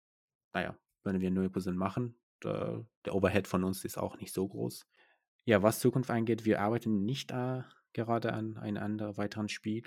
naja, 0.54 0.78
werden 1.04 1.22
wir 1.22 1.32
neue 1.32 1.50
Puzzle 1.50 1.74
machen. 1.74 2.16
Der, 2.44 2.86
Overhead 3.10 3.48
von 3.48 3.64
uns 3.64 3.86
ist 3.86 3.98
auch 3.98 4.18
nicht 4.18 4.34
so 4.34 4.48
groß. 4.48 4.86
Ja, 5.46 5.62
was 5.62 5.80
Zukunft 5.80 6.10
angeht, 6.10 6.46
wir 6.46 6.62
arbeiten 6.62 7.04
nicht 7.04 7.32
äh, 7.32 7.64
gerade 7.94 8.34
an 8.34 8.58
einem 8.58 8.82
anderen 8.82 9.18
weiteren 9.18 9.50
Spiel 9.50 9.84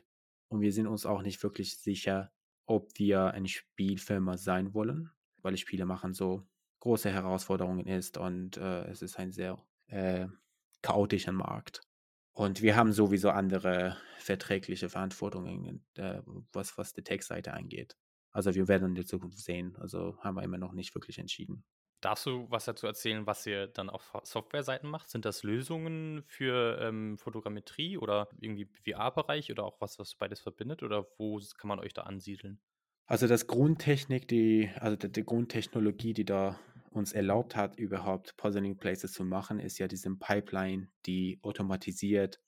und 0.48 0.60
wir 0.60 0.72
sind 0.72 0.86
uns 0.86 1.06
auch 1.06 1.22
nicht 1.22 1.42
wirklich 1.42 1.78
sicher, 1.78 2.32
ob 2.66 2.90
wir 2.98 3.32
eine 3.32 3.48
Spielfirma 3.48 4.36
sein 4.36 4.74
wollen, 4.74 5.10
weil 5.42 5.56
Spiele 5.56 5.86
machen 5.86 6.12
so 6.12 6.46
große 6.80 7.10
Herausforderungen 7.10 7.86
ist 7.86 8.18
und 8.18 8.56
äh, 8.58 8.84
es 8.84 9.02
ist 9.02 9.18
ein 9.18 9.32
sehr 9.32 9.58
äh, 9.86 10.28
chaotischer 10.82 11.32
Markt. 11.32 11.82
Und 12.32 12.60
wir 12.60 12.76
haben 12.76 12.92
sowieso 12.92 13.30
andere 13.30 13.96
verträgliche 14.18 14.90
Verantwortungen, 14.90 15.84
äh, 15.94 16.20
was, 16.52 16.76
was 16.76 16.92
die 16.92 17.02
Tech-Seite 17.02 17.54
angeht. 17.54 17.96
Also 18.36 18.54
wir 18.54 18.68
werden 18.68 18.88
in 18.88 18.94
der 18.94 19.06
Zukunft 19.06 19.38
sehen. 19.38 19.74
Also 19.80 20.18
haben 20.20 20.34
wir 20.34 20.42
immer 20.42 20.58
noch 20.58 20.72
nicht 20.72 20.94
wirklich 20.94 21.18
entschieden. 21.18 21.64
Darfst 22.02 22.26
du 22.26 22.46
was 22.50 22.66
dazu 22.66 22.86
erzählen, 22.86 23.26
was 23.26 23.46
ihr 23.46 23.66
dann 23.66 23.88
auf 23.88 24.12
Software-Seiten 24.24 24.88
macht? 24.88 25.08
Sind 25.08 25.24
das 25.24 25.42
Lösungen 25.42 26.22
für 26.26 26.78
ähm, 26.82 27.16
Fotogrammetrie 27.16 27.96
oder 27.96 28.28
irgendwie 28.38 28.68
VR-Bereich 28.84 29.50
oder 29.50 29.64
auch 29.64 29.80
was, 29.80 29.98
was 29.98 30.14
beides 30.16 30.40
verbindet? 30.40 30.82
Oder 30.82 31.06
wo 31.16 31.40
kann 31.56 31.68
man 31.68 31.80
euch 31.80 31.94
da 31.94 32.02
ansiedeln? 32.02 32.60
Also 33.06 33.26
das 33.26 33.46
Grundtechnik, 33.46 34.28
die, 34.28 34.70
also 34.80 34.96
die, 34.96 35.10
die 35.10 35.24
Grundtechnologie, 35.24 36.12
die 36.12 36.26
da 36.26 36.60
uns 36.90 37.14
erlaubt 37.14 37.56
hat, 37.56 37.78
überhaupt 37.78 38.36
Puzzling 38.36 38.76
Places 38.76 39.14
zu 39.14 39.24
machen, 39.24 39.60
ist 39.60 39.78
ja 39.78 39.88
diese 39.88 40.14
Pipeline, 40.14 40.88
die 41.06 41.40
automatisiert 41.40 42.38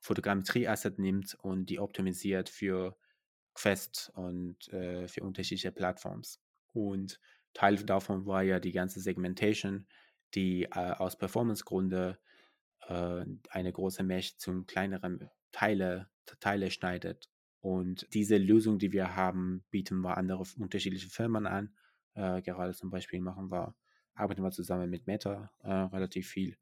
Fotogrammetrie-Asset 0.00 0.98
nimmt 0.98 1.36
und 1.40 1.66
die 1.66 1.78
optimisiert 1.78 2.48
für 2.48 2.96
Quest 3.58 4.12
und 4.14 4.72
äh, 4.72 5.08
für 5.08 5.24
unterschiedliche 5.24 5.72
Plattformen. 5.72 6.22
Und 6.72 7.20
Teil 7.54 7.76
davon 7.76 8.24
war 8.24 8.42
ja 8.42 8.60
die 8.60 8.70
ganze 8.70 9.00
Segmentation, 9.00 9.86
die 10.34 10.64
äh, 10.64 10.68
aus 10.92 11.18
Performance-Gründe 11.18 12.18
äh, 12.86 13.24
eine 13.50 13.72
große 13.72 14.04
Mesh 14.04 14.36
zu 14.36 14.64
kleineren 14.64 15.28
Teile, 15.50 16.08
Teile 16.38 16.70
schneidet. 16.70 17.28
Und 17.60 18.06
diese 18.14 18.36
Lösung, 18.36 18.78
die 18.78 18.92
wir 18.92 19.16
haben, 19.16 19.64
bieten 19.70 20.02
wir 20.02 20.16
andere 20.16 20.44
unterschiedliche 20.58 21.08
Firmen 21.08 21.46
an. 21.48 21.74
Äh, 22.14 22.42
gerade 22.42 22.74
zum 22.74 22.90
Beispiel 22.90 23.20
machen 23.20 23.50
wir, 23.50 23.74
arbeiten 24.14 24.42
wir 24.42 24.52
zusammen 24.52 24.88
mit 24.88 25.08
Meta 25.08 25.50
äh, 25.64 25.72
relativ 25.72 26.28
viel, 26.28 26.56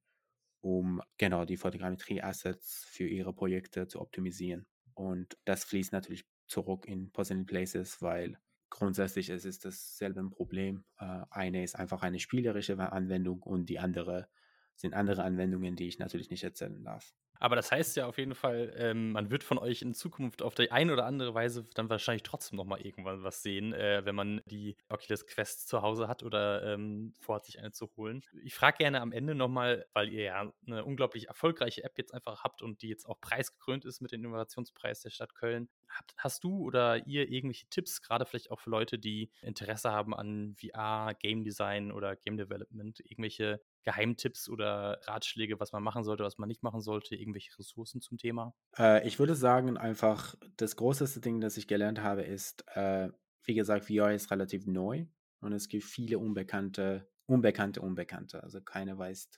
um 0.62 1.02
genau 1.18 1.44
die 1.44 1.58
Fotogrammetrie-Assets 1.58 2.86
für 2.88 3.06
ihre 3.06 3.34
Projekte 3.34 3.86
zu 3.86 4.00
optimisieren. 4.00 4.66
Und 4.94 5.36
das 5.44 5.64
fließt 5.64 5.92
natürlich 5.92 6.24
zurück 6.46 6.86
in 6.86 7.10
Puzzling 7.10 7.46
Places, 7.46 8.00
weil 8.02 8.38
grundsätzlich 8.70 9.30
ist 9.30 9.44
es 9.44 9.58
dasselbe 9.58 10.28
Problem. 10.30 10.84
Äh, 10.98 11.22
eine 11.30 11.62
ist 11.62 11.76
einfach 11.76 12.02
eine 12.02 12.18
spielerische 12.18 12.78
Anwendung 12.78 13.42
und 13.42 13.68
die 13.68 13.78
andere 13.78 14.28
sind 14.74 14.94
andere 14.94 15.24
Anwendungen, 15.24 15.76
die 15.76 15.88
ich 15.88 15.98
natürlich 15.98 16.30
nicht 16.30 16.44
erzählen 16.44 16.82
darf. 16.84 17.14
Aber 17.38 17.56
das 17.56 17.70
heißt 17.72 17.96
ja 17.96 18.06
auf 18.06 18.18
jeden 18.18 18.34
Fall, 18.34 18.72
ähm, 18.76 19.12
man 19.12 19.30
wird 19.30 19.44
von 19.44 19.58
euch 19.58 19.82
in 19.82 19.94
Zukunft 19.94 20.42
auf 20.42 20.54
die 20.54 20.70
eine 20.70 20.92
oder 20.92 21.06
andere 21.06 21.34
Weise 21.34 21.66
dann 21.74 21.90
wahrscheinlich 21.90 22.22
trotzdem 22.22 22.56
noch 22.56 22.64
mal 22.64 22.80
irgendwann 22.80 23.22
was 23.22 23.42
sehen, 23.42 23.72
äh, 23.72 24.04
wenn 24.04 24.14
man 24.14 24.40
die 24.46 24.76
Oculus 24.88 25.26
Quest 25.26 25.68
zu 25.68 25.82
Hause 25.82 26.08
hat 26.08 26.22
oder 26.22 26.62
ähm, 26.74 27.14
vorhat, 27.20 27.46
sich 27.46 27.58
eine 27.58 27.72
zu 27.72 27.90
holen. 27.96 28.22
Ich 28.42 28.54
frage 28.54 28.78
gerne 28.78 29.00
am 29.00 29.12
Ende 29.12 29.34
noch 29.34 29.48
mal, 29.48 29.86
weil 29.92 30.08
ihr 30.08 30.22
ja 30.22 30.52
eine 30.66 30.84
unglaublich 30.84 31.28
erfolgreiche 31.28 31.84
App 31.84 31.98
jetzt 31.98 32.14
einfach 32.14 32.44
habt 32.44 32.62
und 32.62 32.82
die 32.82 32.88
jetzt 32.88 33.06
auch 33.06 33.20
preisgekrönt 33.20 33.84
ist 33.84 34.00
mit 34.00 34.12
dem 34.12 34.24
Innovationspreis 34.24 35.00
der 35.00 35.10
Stadt 35.10 35.34
Köln. 35.34 35.68
Habt, 35.88 36.14
hast 36.18 36.44
du 36.44 36.64
oder 36.64 37.06
ihr 37.06 37.30
irgendwelche 37.30 37.68
Tipps, 37.68 38.02
gerade 38.02 38.26
vielleicht 38.26 38.50
auch 38.50 38.60
für 38.60 38.70
Leute, 38.70 38.98
die 38.98 39.30
Interesse 39.42 39.92
haben 39.92 40.14
an 40.14 40.56
VR, 40.58 41.14
Game 41.14 41.44
Design 41.44 41.92
oder 41.92 42.16
Game 42.16 42.36
Development, 42.36 42.98
irgendwelche 43.00 43.60
Geheimtipps 43.86 44.48
oder 44.48 45.00
Ratschläge, 45.04 45.60
was 45.60 45.72
man 45.72 45.82
machen 45.82 46.02
sollte, 46.02 46.24
was 46.24 46.38
man 46.38 46.48
nicht 46.48 46.64
machen 46.64 46.80
sollte, 46.80 47.14
irgendwelche 47.14 47.56
Ressourcen 47.56 48.00
zum 48.00 48.18
Thema? 48.18 48.52
Äh, 48.76 49.06
ich 49.06 49.20
würde 49.20 49.36
sagen, 49.36 49.76
einfach 49.76 50.34
das 50.56 50.74
größte 50.74 51.20
Ding, 51.20 51.40
das 51.40 51.56
ich 51.56 51.68
gelernt 51.68 52.02
habe, 52.02 52.22
ist, 52.22 52.64
äh, 52.74 53.08
wie 53.44 53.54
gesagt, 53.54 53.86
VR 53.86 54.12
ist 54.12 54.32
relativ 54.32 54.66
neu 54.66 55.06
und 55.40 55.52
es 55.52 55.68
gibt 55.68 55.84
viele 55.84 56.18
unbekannte, 56.18 57.08
unbekannte, 57.26 57.80
unbekannte. 57.80 58.42
Also 58.42 58.60
keiner 58.60 58.98
weiß, 58.98 59.30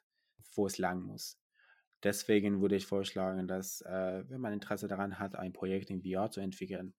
wo 0.54 0.66
es 0.66 0.78
lang 0.78 1.02
muss. 1.02 1.38
Deswegen 2.02 2.62
würde 2.62 2.76
ich 2.76 2.86
vorschlagen, 2.86 3.48
dass, 3.48 3.82
äh, 3.82 4.24
wenn 4.28 4.40
man 4.40 4.54
Interesse 4.54 4.88
daran 4.88 5.18
hat, 5.18 5.36
ein 5.36 5.52
Projekt 5.52 5.90
in 5.90 6.02
VR 6.02 6.30
zu 6.30 6.40
entwickeln, 6.40 6.94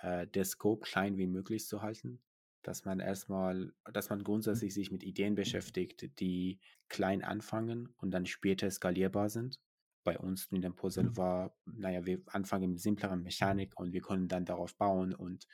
äh, 0.00 0.26
der 0.26 0.46
Scope 0.46 0.80
klein 0.80 1.18
wie 1.18 1.26
möglich 1.26 1.66
zu 1.66 1.82
halten 1.82 2.22
dass 2.66 2.84
man 2.84 2.98
erstmal, 2.98 3.72
dass 3.92 4.10
man 4.10 4.24
grundsätzlich 4.24 4.74
sich 4.74 4.90
mit 4.90 5.04
Ideen 5.04 5.36
beschäftigt, 5.36 6.18
die 6.18 6.58
klein 6.88 7.22
anfangen 7.22 7.94
und 7.98 8.10
dann 8.10 8.26
später 8.26 8.68
skalierbar 8.68 9.28
sind. 9.28 9.60
Bei 10.02 10.18
uns 10.18 10.46
in 10.50 10.62
dem 10.62 10.74
Puzzle 10.74 11.04
mhm. 11.04 11.16
war, 11.16 11.56
naja, 11.64 12.04
wir 12.06 12.22
anfangen 12.26 12.70
mit 12.72 12.80
simpleren 12.80 13.22
Mechanik 13.22 13.78
und 13.78 13.92
wir 13.92 14.00
können 14.00 14.26
dann 14.26 14.44
darauf 14.44 14.76
bauen 14.76 15.14
und 15.14 15.46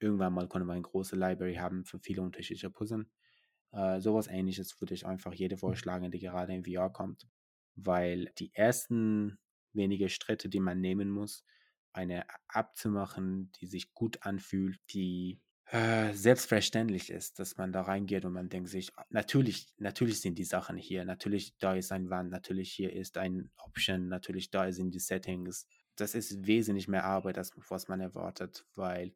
irgendwann 0.00 0.32
mal 0.32 0.48
können 0.48 0.66
wir 0.66 0.72
eine 0.72 0.82
große 0.82 1.14
Library 1.14 1.54
haben 1.54 1.84
für 1.84 2.00
viele 2.00 2.22
unterschiedliche 2.22 2.70
Puzzle. 2.70 3.06
Äh, 3.70 4.00
sowas 4.00 4.26
ähnliches 4.26 4.80
würde 4.80 4.94
ich 4.94 5.06
einfach 5.06 5.34
jede 5.34 5.56
vorschlagen, 5.56 6.10
die 6.10 6.18
gerade 6.18 6.52
in 6.52 6.64
VR 6.64 6.90
kommt, 6.90 7.28
weil 7.76 8.32
die 8.38 8.52
ersten 8.54 9.38
wenige 9.72 10.08
Schritte, 10.08 10.48
die 10.48 10.60
man 10.60 10.80
nehmen 10.80 11.10
muss, 11.10 11.44
eine 11.92 12.26
abzumachen, 12.48 13.52
die 13.60 13.66
sich 13.66 13.94
gut 13.94 14.18
anfühlt, 14.22 14.80
die 14.92 15.40
äh, 15.70 16.12
selbstverständlich 16.12 17.10
ist, 17.10 17.38
dass 17.38 17.56
man 17.56 17.72
da 17.72 17.82
reingeht 17.82 18.24
und 18.24 18.32
man 18.32 18.48
denkt 18.48 18.68
sich, 18.68 18.92
natürlich, 19.10 19.66
natürlich 19.78 20.20
sind 20.20 20.38
die 20.38 20.44
Sachen 20.44 20.76
hier, 20.76 21.04
natürlich 21.04 21.56
da 21.58 21.74
ist 21.74 21.90
ein 21.90 22.08
Wand, 22.08 22.30
natürlich 22.30 22.72
hier 22.72 22.92
ist 22.92 23.18
ein 23.18 23.50
Option, 23.56 24.08
natürlich 24.08 24.50
da 24.50 24.70
sind 24.70 24.94
die 24.94 25.00
Settings. 25.00 25.66
Das 25.96 26.14
ist 26.14 26.46
wesentlich 26.46 26.86
mehr 26.88 27.04
Arbeit, 27.04 27.38
als 27.38 27.52
was 27.68 27.88
man 27.88 28.00
erwartet, 28.00 28.64
weil 28.74 29.14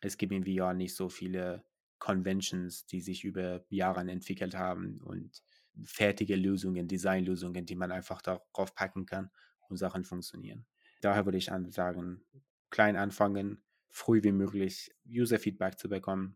es 0.00 0.16
gibt 0.16 0.32
in 0.32 0.44
VR 0.44 0.72
nicht 0.72 0.96
so 0.96 1.08
viele 1.08 1.64
Conventions, 1.98 2.86
die 2.86 3.00
sich 3.00 3.22
über 3.24 3.64
Jahre 3.68 4.00
entwickelt 4.00 4.56
haben 4.56 4.98
und 5.02 5.42
fertige 5.84 6.36
Lösungen, 6.36 6.88
Designlösungen, 6.88 7.66
die 7.66 7.76
man 7.76 7.92
einfach 7.92 8.22
darauf 8.22 8.74
packen 8.74 9.06
kann 9.06 9.30
und 9.68 9.76
Sachen 9.76 10.04
funktionieren. 10.04 10.66
Daher 11.00 11.26
würde 11.26 11.38
ich 11.38 11.50
sagen, 11.68 12.24
klein 12.70 12.96
anfangen, 12.96 13.62
früh 13.92 14.22
wie 14.24 14.32
möglich 14.32 14.90
User-Feedback 15.06 15.78
zu 15.78 15.88
bekommen 15.88 16.34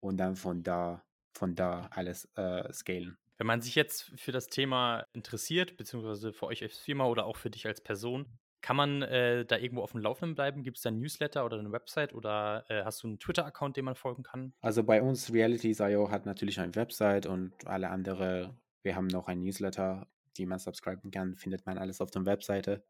und 0.00 0.16
dann 0.16 0.34
von 0.34 0.62
da, 0.62 1.04
von 1.32 1.54
da 1.54 1.88
alles 1.92 2.28
äh, 2.36 2.72
scalen. 2.72 3.16
Wenn 3.36 3.46
man 3.46 3.60
sich 3.60 3.74
jetzt 3.74 4.12
für 4.16 4.32
das 4.32 4.48
Thema 4.48 5.06
interessiert, 5.12 5.76
beziehungsweise 5.76 6.32
für 6.32 6.46
euch 6.46 6.62
als 6.62 6.78
Firma 6.78 7.06
oder 7.06 7.26
auch 7.26 7.36
für 7.36 7.50
dich 7.50 7.66
als 7.66 7.82
Person, 7.82 8.26
kann 8.62 8.76
man 8.76 9.02
äh, 9.02 9.44
da 9.44 9.58
irgendwo 9.58 9.82
auf 9.82 9.92
dem 9.92 10.00
Laufenden 10.00 10.34
bleiben? 10.34 10.62
Gibt 10.62 10.78
es 10.78 10.82
da 10.82 10.90
ein 10.90 10.98
Newsletter 10.98 11.44
oder 11.44 11.58
eine 11.58 11.70
Website 11.70 12.14
oder 12.14 12.64
äh, 12.68 12.82
hast 12.84 13.02
du 13.02 13.08
einen 13.08 13.18
Twitter-Account, 13.18 13.76
dem 13.76 13.84
man 13.84 13.94
folgen 13.94 14.22
kann? 14.22 14.54
Also 14.60 14.82
bei 14.82 15.02
uns 15.02 15.30
Realities.io 15.30 16.10
hat 16.10 16.24
natürlich 16.24 16.58
eine 16.58 16.74
Website 16.74 17.26
und 17.26 17.66
alle 17.66 17.90
andere, 17.90 18.56
wir 18.82 18.96
haben 18.96 19.08
noch 19.08 19.28
ein 19.28 19.40
Newsletter, 19.40 20.08
die 20.38 20.46
man 20.46 20.58
subscriben 20.58 21.10
kann, 21.10 21.36
findet 21.36 21.66
man 21.66 21.76
alles 21.76 22.00
auf 22.00 22.10
der 22.10 22.24
Webseite. 22.24 22.82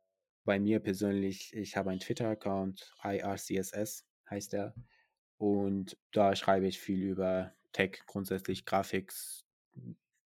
Bei 0.44 0.58
mir 0.58 0.80
persönlich, 0.80 1.54
ich 1.54 1.76
habe 1.76 1.90
einen 1.90 2.00
Twitter-Account, 2.00 2.94
IRCSS 3.02 4.06
heißt 4.28 4.54
er. 4.54 4.74
Und 5.38 5.96
da 6.12 6.36
schreibe 6.36 6.66
ich 6.66 6.78
viel 6.78 7.02
über 7.02 7.54
Tech, 7.72 8.00
grundsätzlich 8.06 8.64
Graphics, 8.64 9.46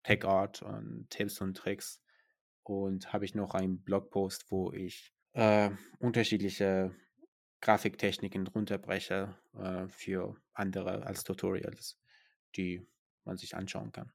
Tech 0.02 0.24
Art 0.24 0.62
und 0.62 1.08
Tipps 1.10 1.40
und 1.40 1.56
Tricks. 1.56 2.02
Und 2.62 3.12
habe 3.12 3.24
ich 3.24 3.34
noch 3.34 3.54
einen 3.54 3.82
Blogpost, 3.82 4.50
wo 4.50 4.70
ich 4.72 5.12
äh, 5.32 5.70
unterschiedliche 5.98 6.94
Grafiktechniken 7.60 8.46
runterbreche 8.46 9.36
äh, 9.54 9.88
für 9.88 10.36
andere 10.52 11.06
als 11.06 11.24
Tutorials, 11.24 11.98
die 12.56 12.86
man 13.24 13.36
sich 13.36 13.56
anschauen 13.56 13.92
kann. 13.92 14.12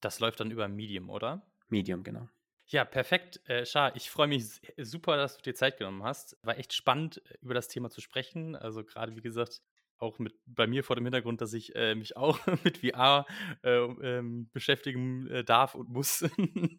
Das 0.00 0.20
läuft 0.20 0.40
dann 0.40 0.50
über 0.50 0.68
Medium, 0.68 1.08
oder? 1.08 1.46
Medium, 1.68 2.02
genau. 2.02 2.28
Ja, 2.70 2.84
perfekt. 2.84 3.40
Äh, 3.48 3.66
Schar, 3.66 3.96
ich 3.96 4.10
freue 4.10 4.28
mich 4.28 4.60
super, 4.78 5.16
dass 5.16 5.36
du 5.36 5.42
dir 5.42 5.54
Zeit 5.54 5.76
genommen 5.76 6.04
hast. 6.04 6.38
War 6.42 6.56
echt 6.56 6.72
spannend, 6.72 7.20
äh, 7.28 7.38
über 7.42 7.52
das 7.52 7.66
Thema 7.66 7.90
zu 7.90 8.00
sprechen. 8.00 8.54
Also 8.54 8.84
gerade, 8.84 9.16
wie 9.16 9.20
gesagt, 9.20 9.60
auch 9.98 10.20
mit 10.20 10.34
bei 10.46 10.68
mir 10.68 10.84
vor 10.84 10.94
dem 10.94 11.04
Hintergrund, 11.04 11.40
dass 11.40 11.52
ich 11.52 11.74
äh, 11.74 11.96
mich 11.96 12.16
auch 12.16 12.38
mit 12.64 12.78
VR 12.78 13.26
äh, 13.64 13.70
ähm, 13.70 14.48
beschäftigen 14.52 15.26
äh, 15.26 15.42
darf 15.42 15.74
und 15.74 15.88
muss. 15.88 16.24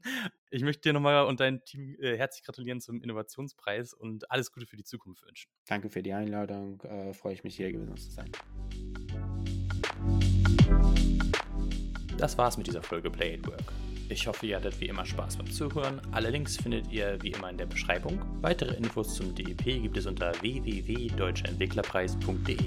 ich 0.50 0.64
möchte 0.64 0.82
dir 0.82 0.94
nochmal 0.94 1.26
und 1.26 1.42
dein 1.42 1.62
Team 1.66 1.98
äh, 2.00 2.16
herzlich 2.16 2.46
gratulieren 2.46 2.80
zum 2.80 3.02
Innovationspreis 3.04 3.94
und 3.94 4.32
alles 4.32 4.54
Gute 4.54 4.68
für 4.68 4.78
die 4.78 4.86
Zukunft 4.86 5.26
wünschen. 5.26 5.52
Danke 5.68 5.90
für 5.90 6.02
die 6.02 6.14
Einladung. 6.14 6.80
Äh, 6.82 7.14
freue 7.14 7.34
ich 7.34 7.44
mich 7.44 7.58
hier 7.58 7.70
gewesen 7.70 7.98
zu 7.98 8.12
sein. 8.12 8.32
Das 12.18 12.38
war's 12.38 12.58
mit 12.58 12.68
dieser 12.68 12.82
Folge 12.82 13.12
Play 13.12 13.34
at 13.34 13.46
Work. 13.46 13.74
Ich 14.12 14.28
hoffe, 14.28 14.46
ihr 14.46 14.58
hattet 14.58 14.80
wie 14.82 14.88
immer 14.88 15.06
Spaß 15.06 15.38
beim 15.38 15.50
Zuhören. 15.50 16.02
Alle 16.12 16.32
Links 16.32 16.58
findet 16.58 16.92
ihr 16.92 17.18
wie 17.22 17.32
immer 17.32 17.50
in 17.50 17.56
der 17.56 17.66
Beschreibung. 17.66 18.22
Weitere 18.42 18.76
Infos 18.76 19.16
zum 19.16 19.34
DEP 19.34 19.64
gibt 19.64 19.96
es 19.96 20.06
unter 20.06 20.34
www.deutscheentwicklerpreis.de. 20.42 22.58